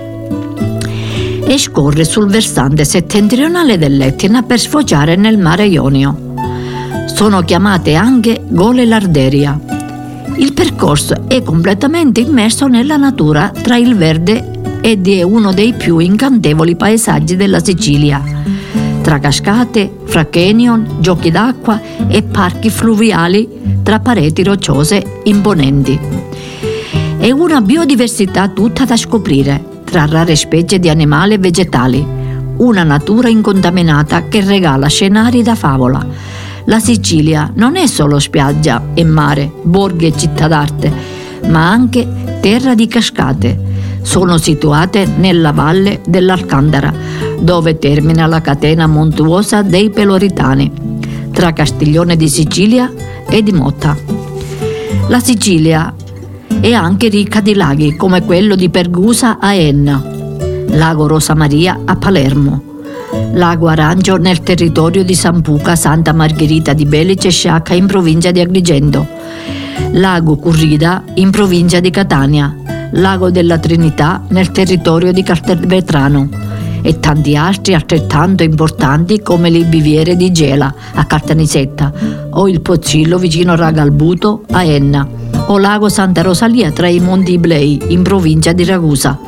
e 1.46 1.60
scorre 1.60 2.06
sul 2.06 2.26
versante 2.26 2.84
settentrionale 2.84 3.78
dell'Etna 3.78 4.42
per 4.42 4.60
sfociare 4.60 5.16
nel 5.16 5.38
mare 5.38 5.68
Ionio. 5.68 6.34
Sono 7.06 7.44
chiamate 7.44 7.94
anche 7.94 8.46
Gole 8.48 8.86
Larderia. 8.86 9.60
Il 10.38 10.54
percorso 10.54 11.28
è 11.28 11.44
completamente 11.44 12.20
immerso 12.20 12.66
nella 12.66 12.98
natura 12.98 13.50
tra 13.50 13.78
il 13.78 13.96
verde 13.96 14.80
ed 14.82 15.08
è 15.08 15.22
uno 15.22 15.54
dei 15.54 15.74
più 15.74 16.00
incantevoli 16.00 16.76
paesaggi 16.76 17.36
della 17.36 17.64
Sicilia, 17.64 18.24
tra 19.08 19.20
cascate, 19.20 20.00
fra 20.04 20.28
canyon, 20.28 20.98
giochi 21.00 21.32
d'acqua 21.32 21.80
e 22.10 22.24
parchi 22.24 22.70
fluviali 22.70 23.48
tra 23.82 24.02
pareti 24.02 24.44
rocciose 24.44 25.22
imponenti. 25.24 25.98
È 27.18 27.32
una 27.32 27.62
biodiversità 27.62 28.50
tutta 28.50 28.84
da 28.84 28.98
scoprire 28.98 29.64
tra 29.86 30.06
rare 30.08 30.36
specie 30.36 30.78
di 30.78 30.90
animali 30.90 31.36
e 31.36 31.38
vegetali, 31.38 32.06
una 32.58 32.84
natura 32.84 33.30
incontaminata 33.30 34.28
che 34.28 34.42
regala 34.42 34.90
scenari 34.90 35.42
da 35.42 35.56
favola. 35.56 36.06
La 36.66 36.80
Sicilia 36.82 37.50
non 37.56 37.78
è 37.78 37.88
solo 37.88 38.20
spiaggia 38.20 38.90
e 38.94 39.06
mare, 39.06 39.50
borghi 39.64 40.08
e 40.08 40.18
città 40.18 40.50
d'arte, 40.50 40.92
ma 41.48 41.70
anche 41.70 42.06
terra 42.42 42.76
di 42.76 42.88
cascate. 42.88 43.77
Sono 44.08 44.38
situate 44.38 45.06
nella 45.06 45.52
valle 45.52 46.00
dell'Alcandara, 46.08 46.94
dove 47.42 47.78
termina 47.78 48.26
la 48.26 48.40
catena 48.40 48.88
montuosa 48.88 49.64
dei 49.64 49.90
Peloritani, 49.90 50.72
tra 51.34 51.52
Castiglione 51.52 52.16
di 52.16 52.30
Sicilia 52.30 52.90
e 53.30 53.44
di 53.44 53.52
Motta. 53.52 53.98
La 55.10 55.20
Sicilia 55.20 55.94
è 56.62 56.72
anche 56.72 57.10
ricca 57.10 57.42
di 57.42 57.54
laghi 57.54 57.98
come 57.98 58.24
quello 58.24 58.56
di 58.56 58.70
Pergusa 58.70 59.40
a 59.40 59.54
Enna, 59.54 60.02
lago 60.70 61.06
Rosa 61.06 61.36
Maria 61.36 61.82
a 61.84 61.98
Palermo, 61.98 62.64
lago 63.34 63.68
Arancio 63.68 64.16
nel 64.16 64.40
territorio 64.40 65.04
di 65.04 65.16
Sampuca, 65.16 65.76
Santa 65.76 66.14
Margherita 66.14 66.72
di 66.72 66.86
Belice 66.86 67.28
e 67.28 67.32
Sciacca 67.32 67.74
in 67.74 67.88
provincia 67.88 68.32
di 68.32 68.40
Agrigento, 68.40 69.06
lago 69.92 70.38
Currida 70.38 71.04
in 71.16 71.30
provincia 71.30 71.82
di 71.82 71.90
Catania, 71.90 72.56
lago 72.92 73.30
della 73.30 73.58
Trinità 73.58 74.24
nel 74.30 74.52
territorio 74.52 75.12
di 75.12 75.24
Castelvetrano 75.24 76.30
e 76.82 77.00
tanti 77.00 77.36
altri 77.36 77.74
altrettanto 77.74 78.44
importanti 78.44 79.22
come 79.22 79.50
le 79.50 79.66
biviere 79.66 80.16
di 80.16 80.32
Gela 80.32 80.74
a 80.94 81.06
Caltanissetta 81.06 81.92
o 82.32 82.48
il 82.48 82.62
Pozzillo 82.62 83.18
vicino 83.18 83.56
Ragalbuto 83.56 84.44
a 84.52 84.64
Enna 84.64 85.08
o 85.48 85.58
lago 85.58 85.90
Santa 85.90 86.22
Rosalia 86.22 86.72
tra 86.72 86.88
i 86.88 87.00
Monti 87.00 87.34
Iblei 87.34 87.80
in 87.88 88.04
provincia 88.04 88.54
di 88.54 88.64
Ragusa. 88.64 89.20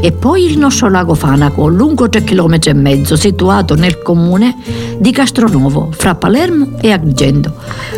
E 0.00 0.12
poi 0.12 0.44
il 0.44 0.58
nostro 0.58 0.88
lago 0.90 1.14
Fanaco, 1.14 1.68
lungo 1.68 2.08
3 2.08 2.22
km 2.22 3.02
situato 3.14 3.74
nel 3.74 4.02
comune 4.02 4.56
di 4.98 5.10
Castronovo, 5.10 5.88
fra 5.90 6.14
Palermo 6.14 6.72
e 6.80 6.92
Agrigento. 6.92 7.54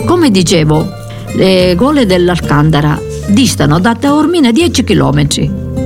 Come 0.07 0.31
dicevo, 0.31 0.89
le 1.35 1.75
gole 1.77 2.07
dell'Alcandara 2.07 2.99
distano 3.29 3.79
da 3.79 3.95
Taormina 3.95 4.51
10 4.51 4.85
km. 4.85 5.27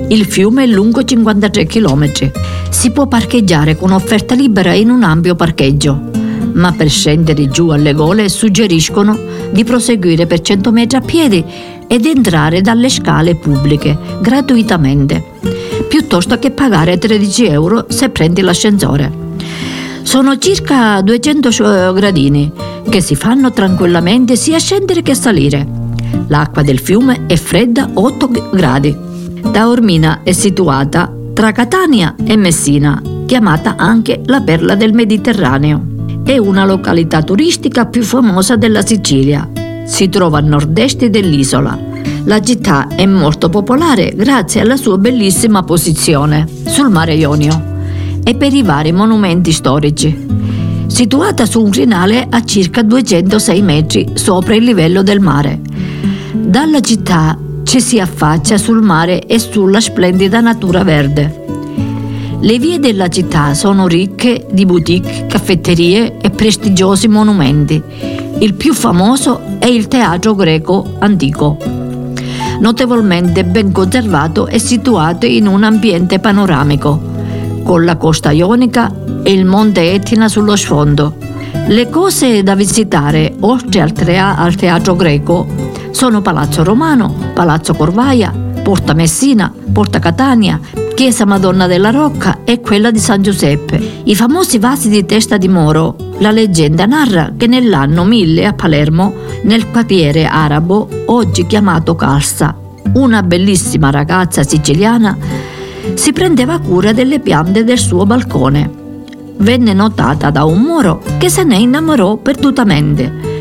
Il 0.08 0.24
fiume 0.24 0.64
è 0.64 0.66
lungo 0.66 1.04
53 1.04 1.66
km. 1.66 2.30
Si 2.70 2.90
può 2.90 3.06
parcheggiare 3.06 3.76
con 3.76 3.92
offerta 3.92 4.34
libera 4.34 4.72
in 4.72 4.90
un 4.90 5.02
ampio 5.02 5.34
parcheggio 5.34 6.10
ma 6.54 6.72
per 6.72 6.90
scendere 6.90 7.48
giù 7.48 7.68
alle 7.68 7.94
gole 7.94 8.28
suggeriscono 8.28 9.18
di 9.50 9.64
proseguire 9.64 10.26
per 10.26 10.40
100 10.40 10.72
metri 10.72 10.96
a 10.96 11.00
piedi 11.00 11.44
ed 11.86 12.06
entrare 12.06 12.60
dalle 12.60 12.88
scale 12.88 13.34
pubbliche 13.36 13.96
gratuitamente, 14.20 15.22
piuttosto 15.88 16.38
che 16.38 16.50
pagare 16.50 16.98
13 16.98 17.46
euro 17.46 17.86
se 17.88 18.08
prendi 18.08 18.40
l'ascensore. 18.40 19.20
Sono 20.02 20.36
circa 20.38 21.00
200 21.00 21.92
gradini 21.92 22.50
che 22.88 23.00
si 23.00 23.14
fanno 23.14 23.52
tranquillamente 23.52 24.36
sia 24.36 24.58
scendere 24.58 25.02
che 25.02 25.14
salire. 25.14 25.81
L'acqua 26.28 26.62
del 26.62 26.78
fiume 26.78 27.26
è 27.26 27.36
fredda 27.36 27.90
8 27.92 28.30
gradi. 28.52 28.96
Taormina 29.50 30.20
è 30.22 30.32
situata 30.32 31.12
tra 31.32 31.52
Catania 31.52 32.14
e 32.24 32.36
Messina, 32.36 33.02
chiamata 33.26 33.76
anche 33.76 34.20
la 34.26 34.40
perla 34.40 34.74
del 34.74 34.92
Mediterraneo. 34.92 35.84
È 36.24 36.36
una 36.38 36.64
località 36.64 37.22
turistica 37.22 37.86
più 37.86 38.02
famosa 38.02 38.56
della 38.56 38.84
Sicilia. 38.84 39.48
Si 39.84 40.08
trova 40.08 40.38
a 40.38 40.42
nord-est 40.42 41.06
dell'isola. 41.06 41.78
La 42.24 42.40
città 42.40 42.88
è 42.88 43.04
molto 43.06 43.48
popolare 43.48 44.12
grazie 44.14 44.60
alla 44.60 44.76
sua 44.76 44.96
bellissima 44.98 45.64
posizione 45.64 46.46
sul 46.66 46.90
mare 46.90 47.14
Ionio 47.14 47.70
e 48.22 48.34
per 48.36 48.52
i 48.52 48.62
vari 48.62 48.92
monumenti 48.92 49.50
storici. 49.50 50.26
Situata 50.86 51.46
su 51.46 51.62
un 51.62 51.70
crinale 51.70 52.26
a 52.30 52.44
circa 52.44 52.82
206 52.82 53.62
metri 53.62 54.10
sopra 54.14 54.54
il 54.54 54.62
livello 54.62 55.02
del 55.02 55.20
mare. 55.20 55.60
Dalla 56.52 56.80
città 56.80 57.34
ci 57.62 57.80
si 57.80 57.98
affaccia 57.98 58.58
sul 58.58 58.82
mare 58.82 59.24
e 59.24 59.38
sulla 59.38 59.80
splendida 59.80 60.40
natura 60.40 60.84
verde. 60.84 61.46
Le 62.40 62.58
vie 62.58 62.78
della 62.78 63.08
città 63.08 63.54
sono 63.54 63.86
ricche 63.86 64.46
di 64.50 64.66
boutique, 64.66 65.24
caffetterie 65.28 66.18
e 66.20 66.28
prestigiosi 66.28 67.08
monumenti. 67.08 67.82
Il 68.40 68.52
più 68.52 68.74
famoso 68.74 69.40
è 69.58 69.64
il 69.64 69.88
teatro 69.88 70.34
greco 70.34 70.96
antico. 70.98 71.56
Notevolmente 72.60 73.44
ben 73.44 73.72
conservato 73.72 74.46
e 74.46 74.58
situato 74.58 75.24
in 75.24 75.46
un 75.46 75.64
ambiente 75.64 76.18
panoramico, 76.18 77.00
con 77.62 77.82
la 77.86 77.96
costa 77.96 78.30
ionica 78.30 78.94
e 79.22 79.32
il 79.32 79.46
monte 79.46 79.94
Etna 79.94 80.28
sullo 80.28 80.54
sfondo. 80.56 81.16
Le 81.68 81.88
cose 81.88 82.42
da 82.42 82.54
visitare, 82.54 83.36
oltre 83.40 83.80
al, 83.80 84.54
teatro 84.54 84.96
greco, 84.96 85.61
sono 86.02 86.20
Palazzo 86.20 86.64
Romano, 86.64 87.14
Palazzo 87.32 87.74
Corvaia, 87.74 88.32
Porta 88.32 88.92
Messina, 88.92 89.54
Porta 89.72 90.00
Catania, 90.00 90.58
Chiesa 90.96 91.24
Madonna 91.24 91.68
della 91.68 91.90
Rocca 91.90 92.38
e 92.42 92.60
quella 92.60 92.90
di 92.90 92.98
San 92.98 93.22
Giuseppe. 93.22 94.00
I 94.02 94.16
famosi 94.16 94.58
vasi 94.58 94.88
di 94.88 95.06
testa 95.06 95.36
di 95.36 95.46
moro. 95.46 95.94
La 96.18 96.32
leggenda 96.32 96.86
narra 96.86 97.34
che 97.36 97.46
nell'anno 97.46 98.02
1000 98.02 98.46
a 98.46 98.52
Palermo, 98.52 99.14
nel 99.44 99.70
quartiere 99.70 100.26
arabo, 100.26 100.88
oggi 101.06 101.46
chiamato 101.46 101.94
Calsa, 101.94 102.52
una 102.94 103.22
bellissima 103.22 103.90
ragazza 103.90 104.42
siciliana 104.42 105.16
si 105.94 106.12
prendeva 106.12 106.58
cura 106.58 106.92
delle 106.92 107.20
piante 107.20 107.62
del 107.62 107.78
suo 107.78 108.04
balcone. 108.06 108.68
Venne 109.36 109.72
notata 109.72 110.30
da 110.30 110.42
un 110.42 110.62
moro 110.62 111.00
che 111.18 111.28
se 111.28 111.44
ne 111.44 111.58
innamorò 111.58 112.16
perdutamente. 112.16 113.31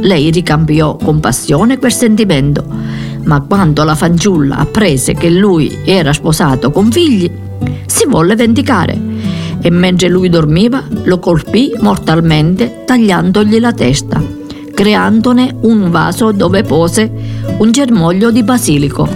Lei 0.00 0.30
ricambiò 0.30 0.96
con 0.96 1.20
passione 1.20 1.78
quel 1.78 1.92
sentimento 1.92 2.98
ma 3.28 3.42
quando 3.42 3.84
la 3.84 3.94
fanciulla 3.94 4.56
apprese 4.56 5.12
che 5.12 5.28
lui 5.28 5.80
era 5.84 6.12
sposato 6.14 6.70
con 6.70 6.90
figli, 6.90 7.30
si 7.86 8.06
volle 8.06 8.34
vendicare 8.34 8.98
e 9.60 9.70
mentre 9.70 10.08
lui 10.08 10.30
dormiva 10.30 10.82
lo 11.04 11.18
colpì 11.18 11.72
mortalmente 11.80 12.84
tagliandogli 12.86 13.60
la 13.60 13.72
testa, 13.72 14.22
creandone 14.72 15.56
un 15.60 15.90
vaso 15.90 16.32
dove 16.32 16.62
pose 16.62 17.10
un 17.58 17.70
germoglio 17.70 18.30
di 18.30 18.42
basilico. 18.42 19.06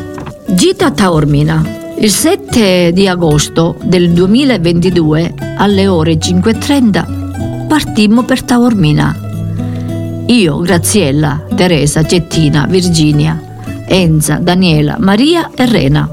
Gita 0.46 0.90
Taormina. 0.90 1.80
Il 1.98 2.10
7 2.10 2.92
di 2.92 3.06
agosto 3.06 3.76
del 3.82 4.10
2022 4.10 5.34
alle 5.56 5.86
ore 5.86 6.14
5.30 6.14 7.66
partimmo 7.68 8.24
per 8.24 8.42
Taormina. 8.42 9.31
Io, 10.32 10.60
Graziella, 10.60 11.44
Teresa, 11.54 12.06
Cettina, 12.06 12.64
Virginia, 12.66 13.38
Enza, 13.84 14.36
Daniela, 14.36 14.96
Maria 14.98 15.50
e 15.54 15.66
Rena. 15.66 16.08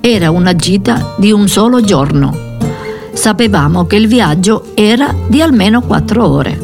Era 0.00 0.32
una 0.32 0.56
gita 0.56 1.14
di 1.18 1.30
un 1.30 1.46
solo 1.46 1.82
giorno. 1.82 2.36
Sapevamo 3.12 3.86
che 3.86 3.94
il 3.94 4.08
viaggio 4.08 4.72
era 4.74 5.14
di 5.28 5.40
almeno 5.40 5.82
quattro 5.82 6.28
ore, 6.28 6.58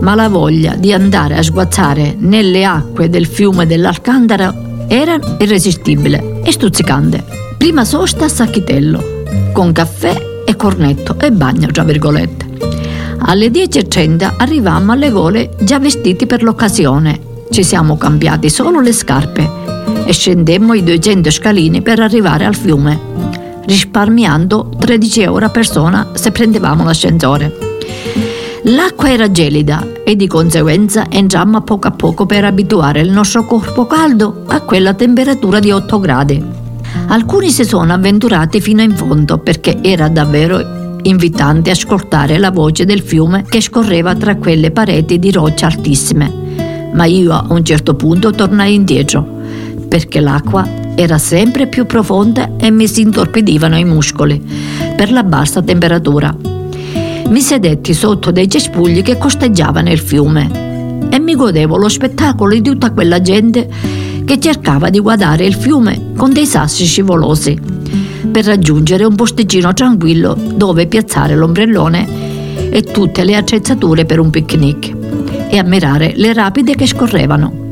ma 0.00 0.16
la 0.16 0.28
voglia 0.28 0.74
di 0.74 0.92
andare 0.92 1.36
a 1.36 1.42
sguazzare 1.44 2.16
nelle 2.18 2.64
acque 2.64 3.08
del 3.08 3.26
fiume 3.26 3.64
dell'Alcandara 3.64 4.52
era 4.88 5.16
irresistibile 5.38 6.40
e 6.42 6.50
stuzzicante. 6.50 7.22
Prima 7.56 7.84
sosta 7.84 8.24
a 8.24 8.28
Sacchitello, 8.28 9.22
con 9.52 9.70
caffè 9.70 10.42
e 10.44 10.56
cornetto 10.56 11.16
e 11.20 11.30
bagno, 11.30 11.68
tra 11.68 11.84
virgolette. 11.84 12.43
Alle 13.26 13.48
10.30 13.48 14.34
arrivammo 14.38 14.92
alle 14.92 15.10
gole 15.10 15.54
già 15.60 15.78
vestiti 15.78 16.26
per 16.26 16.42
l'occasione 16.42 17.32
ci 17.50 17.62
siamo 17.62 17.96
cambiati 17.96 18.50
solo 18.50 18.80
le 18.80 18.92
scarpe 18.92 19.48
e 20.04 20.12
scendemmo 20.12 20.74
i 20.74 20.82
200 20.82 21.30
scalini 21.30 21.82
per 21.82 22.00
arrivare 22.00 22.44
al 22.44 22.56
fiume, 22.56 22.98
risparmiando 23.66 24.70
13 24.76 25.22
euro 25.22 25.46
a 25.46 25.50
persona 25.50 26.08
se 26.14 26.32
prendevamo 26.32 26.82
l'ascensore. 26.82 27.54
L'acqua 28.64 29.10
era 29.10 29.30
gelida 29.30 29.86
e 30.04 30.16
di 30.16 30.26
conseguenza 30.26 31.06
entrammo 31.08 31.58
a 31.58 31.60
poco 31.60 31.86
a 31.86 31.92
poco 31.92 32.26
per 32.26 32.44
abituare 32.44 33.00
il 33.00 33.10
nostro 33.10 33.44
corpo 33.44 33.86
caldo 33.86 34.42
a 34.48 34.60
quella 34.62 34.94
temperatura 34.94 35.60
di 35.60 35.70
8 35.70 36.00
gradi. 36.00 36.44
Alcuni 37.06 37.50
si 37.50 37.64
sono 37.64 37.92
avventurati 37.92 38.60
fino 38.60 38.82
in 38.82 38.96
fondo 38.96 39.38
perché 39.38 39.78
era 39.80 40.08
davvero 40.08 40.82
invitante 41.04 41.70
ascoltare 41.70 42.38
la 42.38 42.50
voce 42.50 42.84
del 42.84 43.00
fiume 43.00 43.44
che 43.48 43.60
scorreva 43.60 44.14
tra 44.14 44.36
quelle 44.36 44.70
pareti 44.70 45.18
di 45.18 45.30
roccia 45.30 45.66
altissime. 45.66 46.90
Ma 46.92 47.04
io 47.06 47.32
a 47.32 47.46
un 47.48 47.64
certo 47.64 47.94
punto 47.94 48.30
tornai 48.32 48.74
indietro 48.74 49.26
perché 49.88 50.20
l'acqua 50.20 50.66
era 50.94 51.18
sempre 51.18 51.66
più 51.66 51.86
profonda 51.86 52.56
e 52.56 52.70
mi 52.70 52.86
si 52.86 53.00
intorpidivano 53.00 53.76
i 53.76 53.84
muscoli 53.84 54.42
per 54.96 55.10
la 55.10 55.24
bassa 55.24 55.60
temperatura 55.60 56.36
mi 57.28 57.40
sedetti 57.40 57.94
sotto 57.94 58.30
dei 58.30 58.48
cespugli 58.48 59.02
che 59.02 59.16
costeggiavano 59.16 59.90
il 59.90 59.98
fiume 59.98 61.08
e 61.10 61.18
mi 61.18 61.34
godevo 61.34 61.76
lo 61.76 61.88
spettacolo 61.88 62.52
di 62.52 62.62
tutta 62.62 62.92
quella 62.92 63.20
gente 63.20 63.68
che 64.24 64.38
cercava 64.38 64.90
di 64.90 65.00
guardare 65.00 65.44
il 65.44 65.54
fiume 65.54 66.12
con 66.16 66.32
dei 66.32 66.46
sassi 66.46 66.84
scivolosi 66.84 67.58
per 68.34 68.46
raggiungere 68.46 69.04
un 69.04 69.14
posticino 69.14 69.72
tranquillo 69.72 70.36
dove 70.36 70.88
piazzare 70.88 71.36
l'ombrellone 71.36 72.08
e 72.68 72.82
tutte 72.82 73.22
le 73.22 73.36
attrezzature 73.36 74.06
per 74.06 74.18
un 74.18 74.30
picnic 74.30 74.92
e 75.48 75.56
ammirare 75.56 76.14
le 76.16 76.32
rapide 76.32 76.74
che 76.74 76.88
scorrevano. 76.88 77.68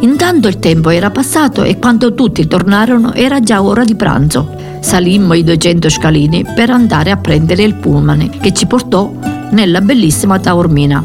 Intanto 0.00 0.48
il 0.48 0.58
tempo 0.58 0.90
era 0.90 1.10
passato 1.10 1.62
e 1.62 1.78
quando 1.78 2.12
tutti 2.12 2.46
tornarono 2.46 3.14
era 3.14 3.40
già 3.40 3.62
ora 3.62 3.84
di 3.84 3.94
pranzo 3.94 4.54
salimmo 4.80 5.32
i 5.32 5.42
200 5.42 5.88
scalini 5.88 6.44
per 6.54 6.68
andare 6.68 7.10
a 7.10 7.16
prendere 7.16 7.62
il 7.62 7.76
pullman 7.76 8.38
che 8.38 8.52
ci 8.52 8.66
portò 8.66 9.10
nella 9.52 9.80
bellissima 9.80 10.38
Taormina. 10.38 11.02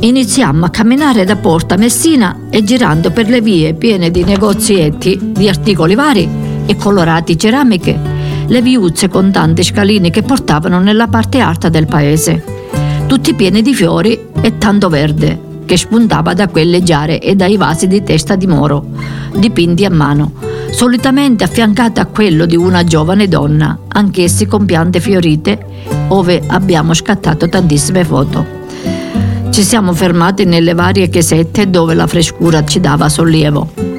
Iniziammo 0.00 0.64
a 0.64 0.70
camminare 0.70 1.26
da 1.26 1.36
Porta 1.36 1.76
Messina 1.76 2.46
e 2.48 2.64
girando 2.64 3.10
per 3.10 3.28
le 3.28 3.42
vie 3.42 3.74
piene 3.74 4.10
di 4.10 4.24
negozietti 4.24 5.18
di 5.20 5.50
articoli 5.50 5.94
vari 5.94 6.43
e 6.66 6.76
colorati 6.76 7.38
ceramiche, 7.38 7.98
le 8.46 8.62
viuzze 8.62 9.08
con 9.08 9.30
tanti 9.30 9.62
scalini 9.62 10.10
che 10.10 10.22
portavano 10.22 10.80
nella 10.80 11.08
parte 11.08 11.40
alta 11.40 11.68
del 11.68 11.86
paese, 11.86 12.42
tutti 13.06 13.34
pieni 13.34 13.62
di 13.62 13.74
fiori 13.74 14.18
e 14.40 14.58
tanto 14.58 14.88
verde 14.88 15.52
che 15.64 15.76
spuntava 15.76 16.34
da 16.34 16.48
quelle 16.48 16.82
giare 16.82 17.20
e 17.20 17.34
dai 17.34 17.56
vasi 17.56 17.86
di 17.86 18.02
testa 18.02 18.36
di 18.36 18.46
moro, 18.46 18.84
dipinti 19.34 19.84
a 19.84 19.90
mano 19.90 20.54
solitamente 20.74 21.44
affiancata 21.44 22.00
a 22.00 22.06
quello 22.06 22.46
di 22.46 22.56
una 22.56 22.82
giovane 22.82 23.28
donna, 23.28 23.78
anch'essi 23.86 24.46
con 24.46 24.64
piante 24.64 24.98
fiorite, 24.98 25.64
ove 26.08 26.42
abbiamo 26.48 26.94
scattato 26.94 27.48
tantissime 27.48 28.04
foto. 28.04 28.44
Ci 29.50 29.62
siamo 29.62 29.92
fermati 29.92 30.44
nelle 30.44 30.74
varie 30.74 31.08
chiesette 31.08 31.70
dove 31.70 31.94
la 31.94 32.08
frescura 32.08 32.64
ci 32.64 32.80
dava 32.80 33.08
sollievo. 33.08 33.93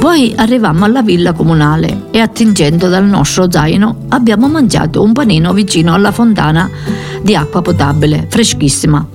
Poi 0.00 0.32
arrivammo 0.34 0.86
alla 0.86 1.02
villa 1.02 1.34
comunale 1.34 2.06
e 2.10 2.20
attingendo 2.20 2.88
dal 2.88 3.04
nostro 3.04 3.50
zaino 3.50 4.06
abbiamo 4.08 4.48
mangiato 4.48 5.02
un 5.02 5.12
panino 5.12 5.52
vicino 5.52 5.92
alla 5.92 6.10
fontana 6.10 6.70
di 7.22 7.36
acqua 7.36 7.60
potabile, 7.60 8.26
freschissima, 8.26 9.06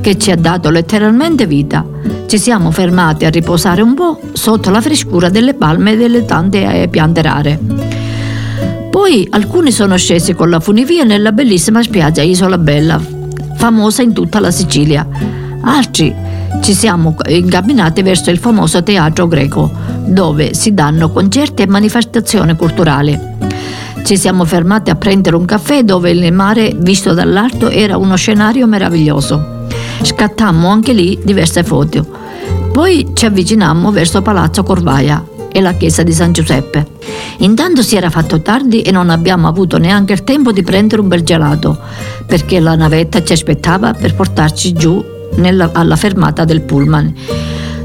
che 0.00 0.16
ci 0.16 0.30
ha 0.30 0.36
dato 0.36 0.70
letteralmente 0.70 1.46
vita 1.46 1.84
ci 2.26 2.38
siamo 2.38 2.70
fermati 2.70 3.26
a 3.26 3.30
riposare 3.30 3.82
un 3.82 3.94
po' 3.94 4.18
sotto 4.32 4.70
la 4.70 4.80
frescura 4.80 5.28
delle 5.28 5.54
palme 5.54 5.92
e 5.92 5.96
delle 5.96 6.24
tante 6.24 6.82
eh, 6.82 6.88
piante 6.88 7.22
rare. 7.22 7.60
Poi 8.90 9.28
alcuni 9.30 9.70
sono 9.70 9.96
scesi 9.96 10.34
con 10.34 10.50
la 10.50 10.58
funivia 10.58 11.04
nella 11.04 11.32
bellissima 11.32 11.82
spiaggia 11.82 12.22
Isola 12.22 12.58
Bella, 12.58 13.00
famosa 13.56 14.02
in 14.02 14.12
tutta 14.12 14.40
la 14.40 14.50
Sicilia. 14.50 15.06
Altri 15.60 16.12
ci 16.60 16.74
siamo 16.74 17.14
incamminati 17.28 18.02
verso 18.02 18.30
il 18.30 18.38
famoso 18.38 18.82
teatro 18.82 19.26
greco, 19.28 19.70
dove 20.06 20.54
si 20.54 20.72
danno 20.74 21.10
concerti 21.10 21.62
e 21.62 21.66
manifestazioni 21.66 22.56
culturali. 22.56 23.18
Ci 24.04 24.16
siamo 24.16 24.44
fermati 24.44 24.90
a 24.90 24.96
prendere 24.96 25.36
un 25.36 25.44
caffè 25.44 25.82
dove 25.82 26.10
il 26.10 26.32
mare, 26.32 26.74
visto 26.76 27.14
dall'alto, 27.14 27.70
era 27.70 27.96
uno 27.96 28.16
scenario 28.16 28.66
meraviglioso. 28.66 29.66
Scattammo 30.02 30.68
anche 30.68 30.92
lì 30.92 31.18
diverse 31.22 31.64
foto. 31.64 32.06
Poi 32.72 33.12
ci 33.14 33.24
avvicinammo 33.24 33.90
verso 33.90 34.20
Palazzo 34.20 34.62
Corvaia 34.62 35.24
e 35.50 35.60
la 35.60 35.72
chiesa 35.72 36.02
di 36.02 36.12
San 36.12 36.32
Giuseppe. 36.32 36.86
Intanto 37.38 37.82
si 37.82 37.96
era 37.96 38.10
fatto 38.10 38.42
tardi 38.42 38.82
e 38.82 38.90
non 38.90 39.08
abbiamo 39.08 39.48
avuto 39.48 39.78
neanche 39.78 40.12
il 40.12 40.24
tempo 40.24 40.52
di 40.52 40.62
prendere 40.62 41.00
un 41.00 41.08
bel 41.08 41.22
gelato, 41.22 41.78
perché 42.26 42.58
la 42.60 42.74
navetta 42.74 43.22
ci 43.22 43.32
aspettava 43.32 43.94
per 43.94 44.14
portarci 44.14 44.72
giù 44.72 45.12
nella, 45.36 45.70
alla 45.72 45.96
fermata 45.96 46.44
del 46.44 46.62
pullman, 46.62 47.12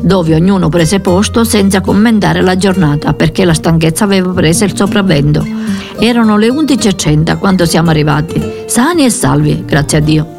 dove 0.02 0.34
ognuno 0.34 0.70
prese 0.70 1.00
posto 1.00 1.44
senza 1.44 1.82
commentare 1.82 2.42
la 2.42 2.56
giornata, 2.56 3.14
perché 3.14 3.46
la 3.46 3.54
stanchezza 3.54 4.04
aveva 4.04 4.32
preso 4.32 4.64
il 4.64 4.76
sopravvento. 4.76 5.46
Erano 6.00 6.38
le 6.38 6.50
11.30 6.50 7.38
quando 7.38 7.66
siamo 7.66 7.90
arrivati, 7.90 8.42
sani 8.66 9.06
e 9.06 9.10
salvi, 9.10 9.64
grazie 9.66 9.98
a 9.98 10.02
Dio. 10.02 10.39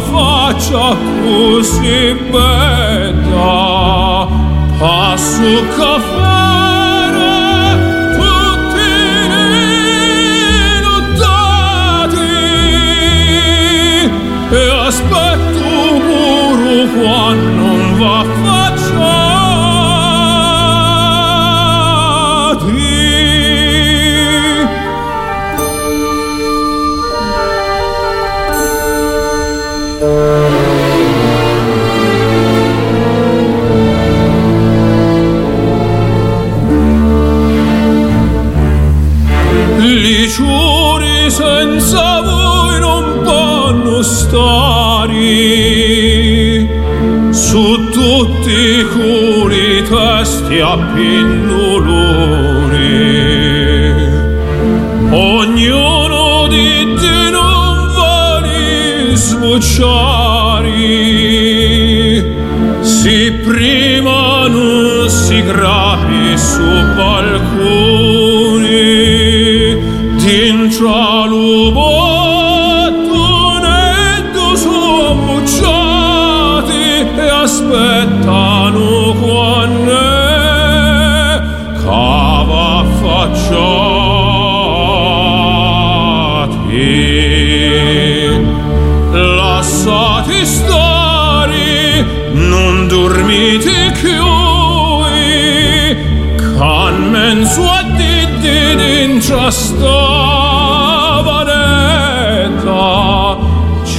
faccia 0.00 0.96
così 1.22 2.14
bella 2.30 4.26
passo 4.78 5.62
caffè 5.76 6.29
testi 50.50 50.60
a 50.60 52.09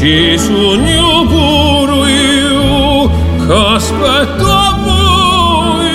ci 0.01 0.35
sogno 0.35 1.27
puro 1.27 2.07
io 2.07 3.07
che 3.45 3.53
aspetto 3.53 4.47
a 4.49 4.79
voi 4.83 5.89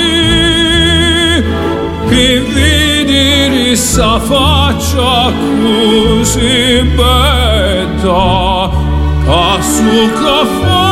che 2.09 2.41
vedere 2.55 3.75
sa 3.75 4.21
faccia 4.21 5.33
così 5.61 6.83
bella 6.95 8.71
a 9.27 9.59
suo 9.61 10.13
caffè 10.23 10.87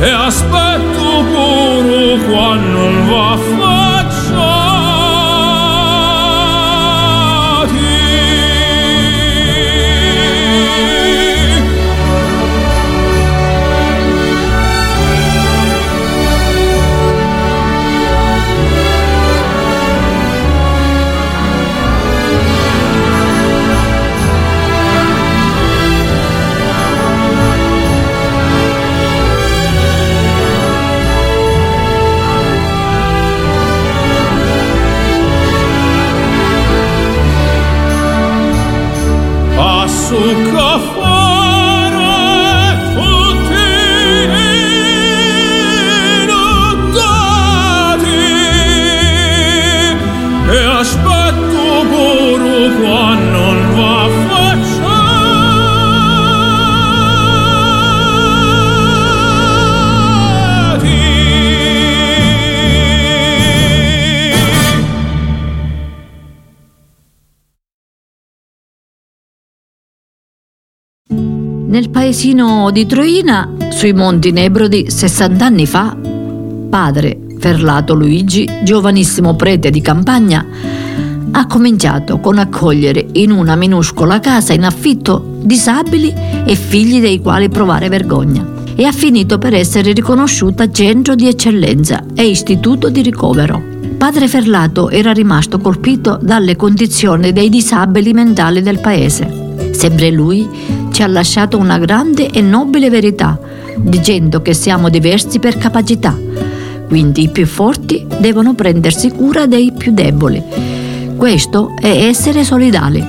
E 0.00 0.10
aspetto 0.10 1.24
pure 1.32 2.18
quando 2.28 2.73
non 3.06 3.63
paesino 72.04 72.70
di 72.70 72.84
Troina, 72.84 73.50
sui 73.70 73.94
monti 73.94 74.30
Nebrodi, 74.30 74.90
60 74.90 75.42
anni 75.42 75.64
fa, 75.64 75.96
padre 76.68 77.18
Ferlato 77.38 77.94
Luigi, 77.94 78.46
giovanissimo 78.62 79.34
prete 79.36 79.70
di 79.70 79.80
campagna, 79.80 80.44
ha 81.30 81.46
cominciato 81.46 82.20
con 82.20 82.36
accogliere 82.36 83.06
in 83.12 83.30
una 83.30 83.56
minuscola 83.56 84.20
casa 84.20 84.52
in 84.52 84.64
affitto 84.64 85.38
disabili 85.40 86.12
e 86.44 86.54
figli 86.56 87.00
dei 87.00 87.20
quali 87.20 87.48
provare 87.48 87.88
vergogna 87.88 88.44
e 88.74 88.84
ha 88.84 88.92
finito 88.92 89.38
per 89.38 89.54
essere 89.54 89.94
riconosciuta 89.94 90.70
centro 90.70 91.14
di 91.14 91.26
eccellenza 91.26 92.04
e 92.14 92.26
istituto 92.26 92.90
di 92.90 93.00
ricovero. 93.00 93.62
Padre 93.96 94.28
Ferlato 94.28 94.90
era 94.90 95.12
rimasto 95.12 95.58
colpito 95.58 96.18
dalle 96.20 96.54
condizioni 96.54 97.32
dei 97.32 97.48
disabili 97.48 98.12
mentali 98.12 98.60
del 98.60 98.80
paese. 98.80 99.70
Sempre 99.70 100.10
lui 100.10 100.46
ci 100.94 101.02
ha 101.02 101.08
lasciato 101.08 101.58
una 101.58 101.76
grande 101.78 102.30
e 102.30 102.40
nobile 102.40 102.88
verità, 102.88 103.36
dicendo 103.76 104.42
che 104.42 104.54
siamo 104.54 104.88
diversi 104.88 105.40
per 105.40 105.58
capacità, 105.58 106.16
quindi 106.86 107.24
i 107.24 107.30
più 107.30 107.48
forti 107.48 108.06
devono 108.20 108.54
prendersi 108.54 109.10
cura 109.10 109.46
dei 109.46 109.72
più 109.76 109.90
deboli. 109.90 110.40
Questo 111.16 111.74
è 111.80 111.88
essere 111.88 112.44
solidali. 112.44 113.04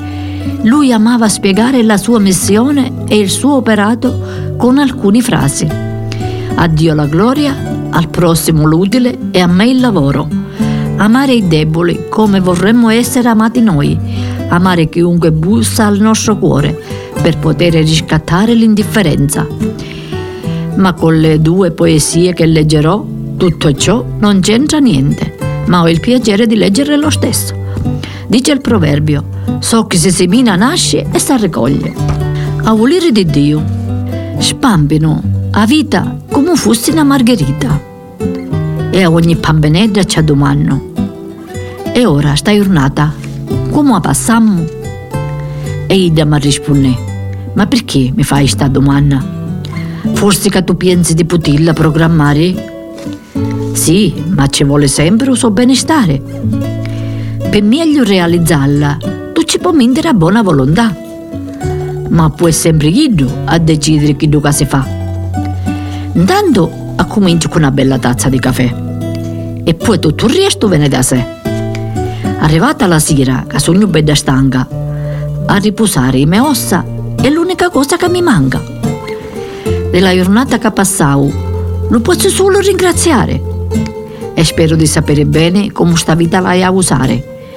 Lui 0.63 0.91
amava 0.91 1.29
spiegare 1.29 1.83
la 1.83 1.97
sua 1.97 2.17
missione 2.17 3.03
e 3.07 3.19
il 3.19 3.29
suo 3.29 3.57
operato 3.57 4.55
con 4.57 4.79
alcune 4.79 5.21
frasi. 5.21 5.67
A 6.55 6.67
Dio 6.67 6.95
la 6.95 7.05
gloria, 7.05 7.55
al 7.91 8.09
prossimo 8.09 8.65
l'utile 8.65 9.15
e 9.29 9.39
a 9.39 9.47
me 9.47 9.69
il 9.69 9.79
lavoro. 9.79 10.27
Amare 10.95 11.33
i 11.33 11.47
deboli 11.47 12.07
come 12.09 12.39
vorremmo 12.39 12.89
essere 12.89 13.29
amati 13.29 13.61
noi. 13.61 13.95
Amare 14.47 14.89
chiunque 14.89 15.31
bussa 15.31 15.85
al 15.85 15.99
nostro 15.99 16.39
cuore 16.39 17.04
per 17.25 17.39
poter 17.39 17.73
riscattare 17.73 18.53
l'indifferenza. 18.53 19.47
Ma 20.75 20.93
con 20.93 21.19
le 21.19 21.41
due 21.41 21.71
poesie 21.71 22.35
che 22.35 22.45
leggerò, 22.45 23.03
tutto 23.35 23.73
ciò 23.73 24.05
non 24.19 24.41
c'entra 24.41 24.77
niente, 24.77 25.35
ma 25.65 25.81
ho 25.81 25.89
il 25.89 25.99
piacere 25.99 26.45
di 26.45 26.55
leggere 26.55 26.95
lo 26.97 27.09
stesso. 27.09 27.55
Dice 28.27 28.51
il 28.51 28.61
proverbio, 28.61 29.23
so 29.57 29.87
che 29.87 29.97
si 29.97 30.11
semina 30.11 30.55
nasce 30.55 31.07
e 31.11 31.17
si 31.17 31.35
raccoglie. 31.35 31.95
A 32.61 32.73
volere 32.75 33.11
di 33.11 33.25
Dio, 33.25 33.63
spampino 34.37 35.23
a 35.49 35.65
vita 35.65 36.19
come 36.29 36.55
fosse 36.55 36.91
una 36.91 37.03
margherita. 37.03 37.81
E 38.91 39.01
a 39.01 39.09
ogni 39.09 39.35
pambenedda 39.35 40.03
ci 40.03 40.23
domando, 40.23 40.93
e 41.91 42.05
ora 42.05 42.35
sta 42.35 42.53
giornata, 42.53 43.11
come 43.71 43.99
passammo? 43.99 44.63
E 45.87 45.95
Ida 45.95 46.25
mi 46.25 46.39
risponde, 46.39 47.13
ma 47.55 47.65
perché 47.67 48.11
mi 48.13 48.23
fai 48.23 48.41
questa 48.41 48.67
domanda? 48.67 49.23
Forse 50.13 50.49
che 50.49 50.63
tu 50.63 50.77
pensi 50.77 51.13
di 51.13 51.25
poterla 51.25 51.73
programmare? 51.73 52.73
Sì, 53.73 54.13
ma 54.27 54.47
ci 54.47 54.63
vuole 54.63 54.87
sempre 54.87 55.31
il 55.31 55.37
suo 55.37 55.51
benestare. 55.51 56.21
Per 57.49 57.63
meglio 57.63 58.03
realizzarla, 58.03 58.97
tu 59.33 59.41
ci 59.43 59.57
puoi 59.57 59.73
mettere 59.73 60.09
a 60.09 60.13
buona 60.13 60.41
volontà. 60.41 60.95
Ma 62.09 62.29
puoi 62.29 62.51
sempre 62.51 62.87
io 62.87 63.27
a 63.45 63.57
decidere 63.57 64.15
che 64.15 64.29
cosa 64.29 64.51
si 64.51 64.65
fa. 64.65 64.87
Intanto 66.13 66.83
comincio 67.15 67.47
con 67.47 67.61
una 67.61 67.71
bella 67.71 67.97
tazza 67.97 68.27
di 68.27 68.39
caffè 68.39 68.73
e 69.63 69.73
poi 69.73 69.99
tutto 69.99 70.25
il 70.25 70.33
resto 70.33 70.67
viene 70.67 70.89
da 70.89 71.01
sé. 71.01 71.25
Arrivata 72.39 72.87
la 72.87 72.99
sera, 72.99 73.45
che 73.47 73.57
sono 73.57 73.87
bella 73.87 74.13
stanca, 74.15 74.67
a 75.45 75.55
riposare 75.55 76.17
le 76.17 76.25
mie 76.25 76.39
ossa 76.39 76.83
è 77.25 77.29
l'unica 77.31 77.71
cosa 77.71 77.97
che 77.97 78.07
mi 78.07 78.21
manca. 78.21 78.61
Della 79.89 80.13
giornata 80.13 80.59
che 80.59 80.69
passavo, 80.69 81.87
lo 81.89 81.99
posso 81.99 82.29
solo 82.29 82.59
ringraziare 82.59 83.41
e 84.35 84.43
spero 84.43 84.75
di 84.75 84.85
sapere 84.85 85.25
bene 85.25 85.71
come 85.71 85.95
sta 85.95 86.13
vita 86.13 86.39
la 86.39 86.51
a 86.51 86.69
usare. 86.69 87.49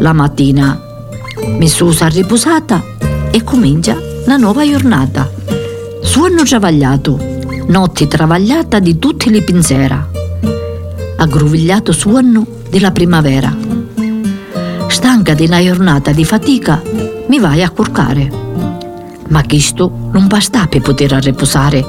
La 0.00 0.12
mattina 0.12 0.82
mi 1.46 1.68
susa 1.68 2.08
riposata 2.08 2.82
e 3.30 3.44
comincia 3.44 3.96
la 4.24 4.36
nuova 4.36 4.66
giornata. 4.68 5.30
Suono 6.02 6.42
travagliato, 6.42 7.16
notte 7.68 8.08
travagliata 8.08 8.80
di 8.80 8.98
tutti 8.98 9.30
le 9.30 9.42
pinzera, 9.42 10.10
aggrovigliato 11.18 11.92
suono 11.92 12.44
della 12.68 12.90
primavera. 12.90 13.56
stanca 14.88 15.34
di 15.34 15.44
una 15.44 15.62
giornata 15.62 16.10
di 16.10 16.24
fatica, 16.24 16.82
mi 17.28 17.38
vai 17.38 17.62
a 17.62 17.70
curcare. 17.70 18.43
Ma 19.28 19.42
questo 19.46 19.90
non 20.12 20.26
basta 20.26 20.66
per 20.66 20.80
poter 20.80 21.12
riposare. 21.22 21.86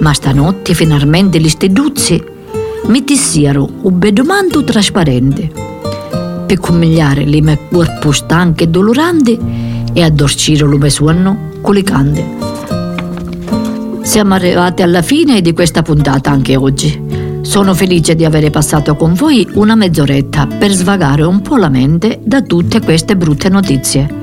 Ma 0.00 0.12
stanotte 0.12 0.74
finalmente 0.74 1.38
gli 1.38 1.48
steduzzi 1.48 2.22
mi 2.86 3.04
tissiero 3.04 3.68
un 3.82 3.98
bedomanto 3.98 4.64
trasparente 4.64 5.50
per 6.46 6.58
comigliare 6.58 7.24
le 7.24 7.40
mie 7.40 7.58
corpo 7.70 8.12
stanche 8.12 8.64
e 8.64 8.68
dolorante 8.68 9.38
e 9.92 10.02
addorcire 10.02 10.66
lo 10.66 10.76
mio 10.76 10.90
sonno 10.90 11.50
colicante. 11.60 12.24
Siamo 14.02 14.34
arrivati 14.34 14.82
alla 14.82 15.00
fine 15.00 15.40
di 15.40 15.52
questa 15.52 15.82
puntata 15.82 16.30
anche 16.30 16.56
oggi. 16.56 17.40
Sono 17.42 17.72
felice 17.72 18.14
di 18.14 18.24
aver 18.24 18.50
passato 18.50 18.96
con 18.96 19.14
voi 19.14 19.48
una 19.54 19.74
mezz'oretta 19.74 20.46
per 20.46 20.72
svagare 20.72 21.22
un 21.22 21.40
po' 21.40 21.56
la 21.56 21.68
mente 21.68 22.20
da 22.22 22.42
tutte 22.42 22.80
queste 22.80 23.16
brutte 23.16 23.48
notizie. 23.48 24.21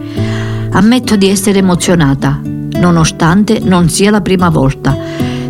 Ammetto 0.71 1.15
di 1.15 1.29
essere 1.29 1.59
emozionata, 1.59 2.41
nonostante 2.43 3.59
non 3.59 3.87
sia 3.89 4.11
la 4.11 4.21
prima 4.21 4.49
volta, 4.49 4.95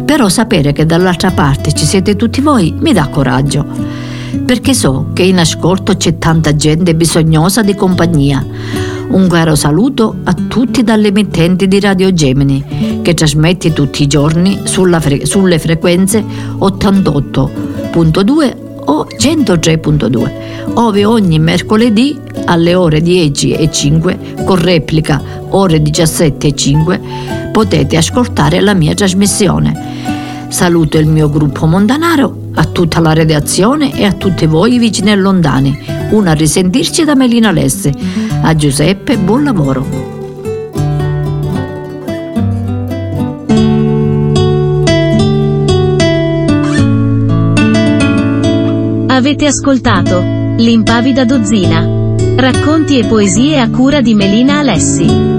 però 0.05 0.29
sapere 0.29 0.71
che 0.71 0.85
dall'altra 0.85 1.31
parte 1.31 1.73
ci 1.73 1.85
siete 1.85 2.15
tutti 2.15 2.39
voi 2.41 2.73
mi 2.79 2.93
dà 2.93 3.09
coraggio, 3.09 3.65
perché 4.45 4.73
so 4.73 5.07
che 5.13 5.23
in 5.23 5.37
ascolto 5.37 5.97
c'è 5.97 6.17
tanta 6.17 6.55
gente 6.55 6.95
bisognosa 6.95 7.61
di 7.61 7.75
compagnia. 7.75 8.45
Un 9.09 9.27
caro 9.27 9.55
saluto 9.55 10.15
a 10.23 10.33
tutti 10.33 10.83
dall'emittente 10.83 11.67
di 11.67 11.79
Radio 11.79 12.13
Gemini 12.13 13.01
che 13.01 13.13
trasmette 13.13 13.73
tutti 13.73 14.03
i 14.03 14.07
giorni 14.07 14.61
fre- 14.65 15.25
sulle 15.25 15.59
frequenze 15.59 16.23
88.2 16.23 18.68
o 18.89 19.05
103.2, 19.05 20.73
ove 20.73 21.05
ogni 21.05 21.37
mercoledì 21.37 22.19
alle 22.45 22.73
ore 22.73 23.01
10 23.01 23.53
e 23.53 23.71
5 23.71 24.17
con 24.43 24.59
replica 24.59 25.21
ore 25.49 25.81
17 25.81 26.47
e 26.47 26.55
5 26.55 27.01
potete 27.51 27.97
ascoltare 27.97 28.59
la 28.59 28.73
mia 28.73 28.93
trasmissione. 28.95 30.07
Saluto 30.49 30.97
il 30.97 31.05
mio 31.05 31.29
gruppo 31.29 31.67
Mondanaro, 31.67 32.47
a 32.55 32.65
tutta 32.65 32.99
la 32.99 33.13
redazione 33.13 33.95
e 33.95 34.05
a 34.05 34.13
tutti 34.13 34.47
voi 34.47 34.79
vicini 34.79 35.11
e 35.11 35.15
lontani. 35.15 35.77
Una 36.09 36.33
risentirci 36.33 37.03
da 37.03 37.13
Melina 37.13 37.51
Lesse. 37.51 37.93
A 38.41 38.55
Giuseppe, 38.55 39.17
buon 39.17 39.43
lavoro. 39.43 40.18
Avete 49.19 49.47
ascoltato 49.47 50.21
L'impavida 50.21 51.25
dozzina. 51.25 52.15
Racconti 52.37 52.99
e 52.99 53.05
poesie 53.05 53.59
a 53.59 53.69
cura 53.69 53.99
di 53.99 54.13
Melina 54.13 54.59
Alessi. 54.59 55.38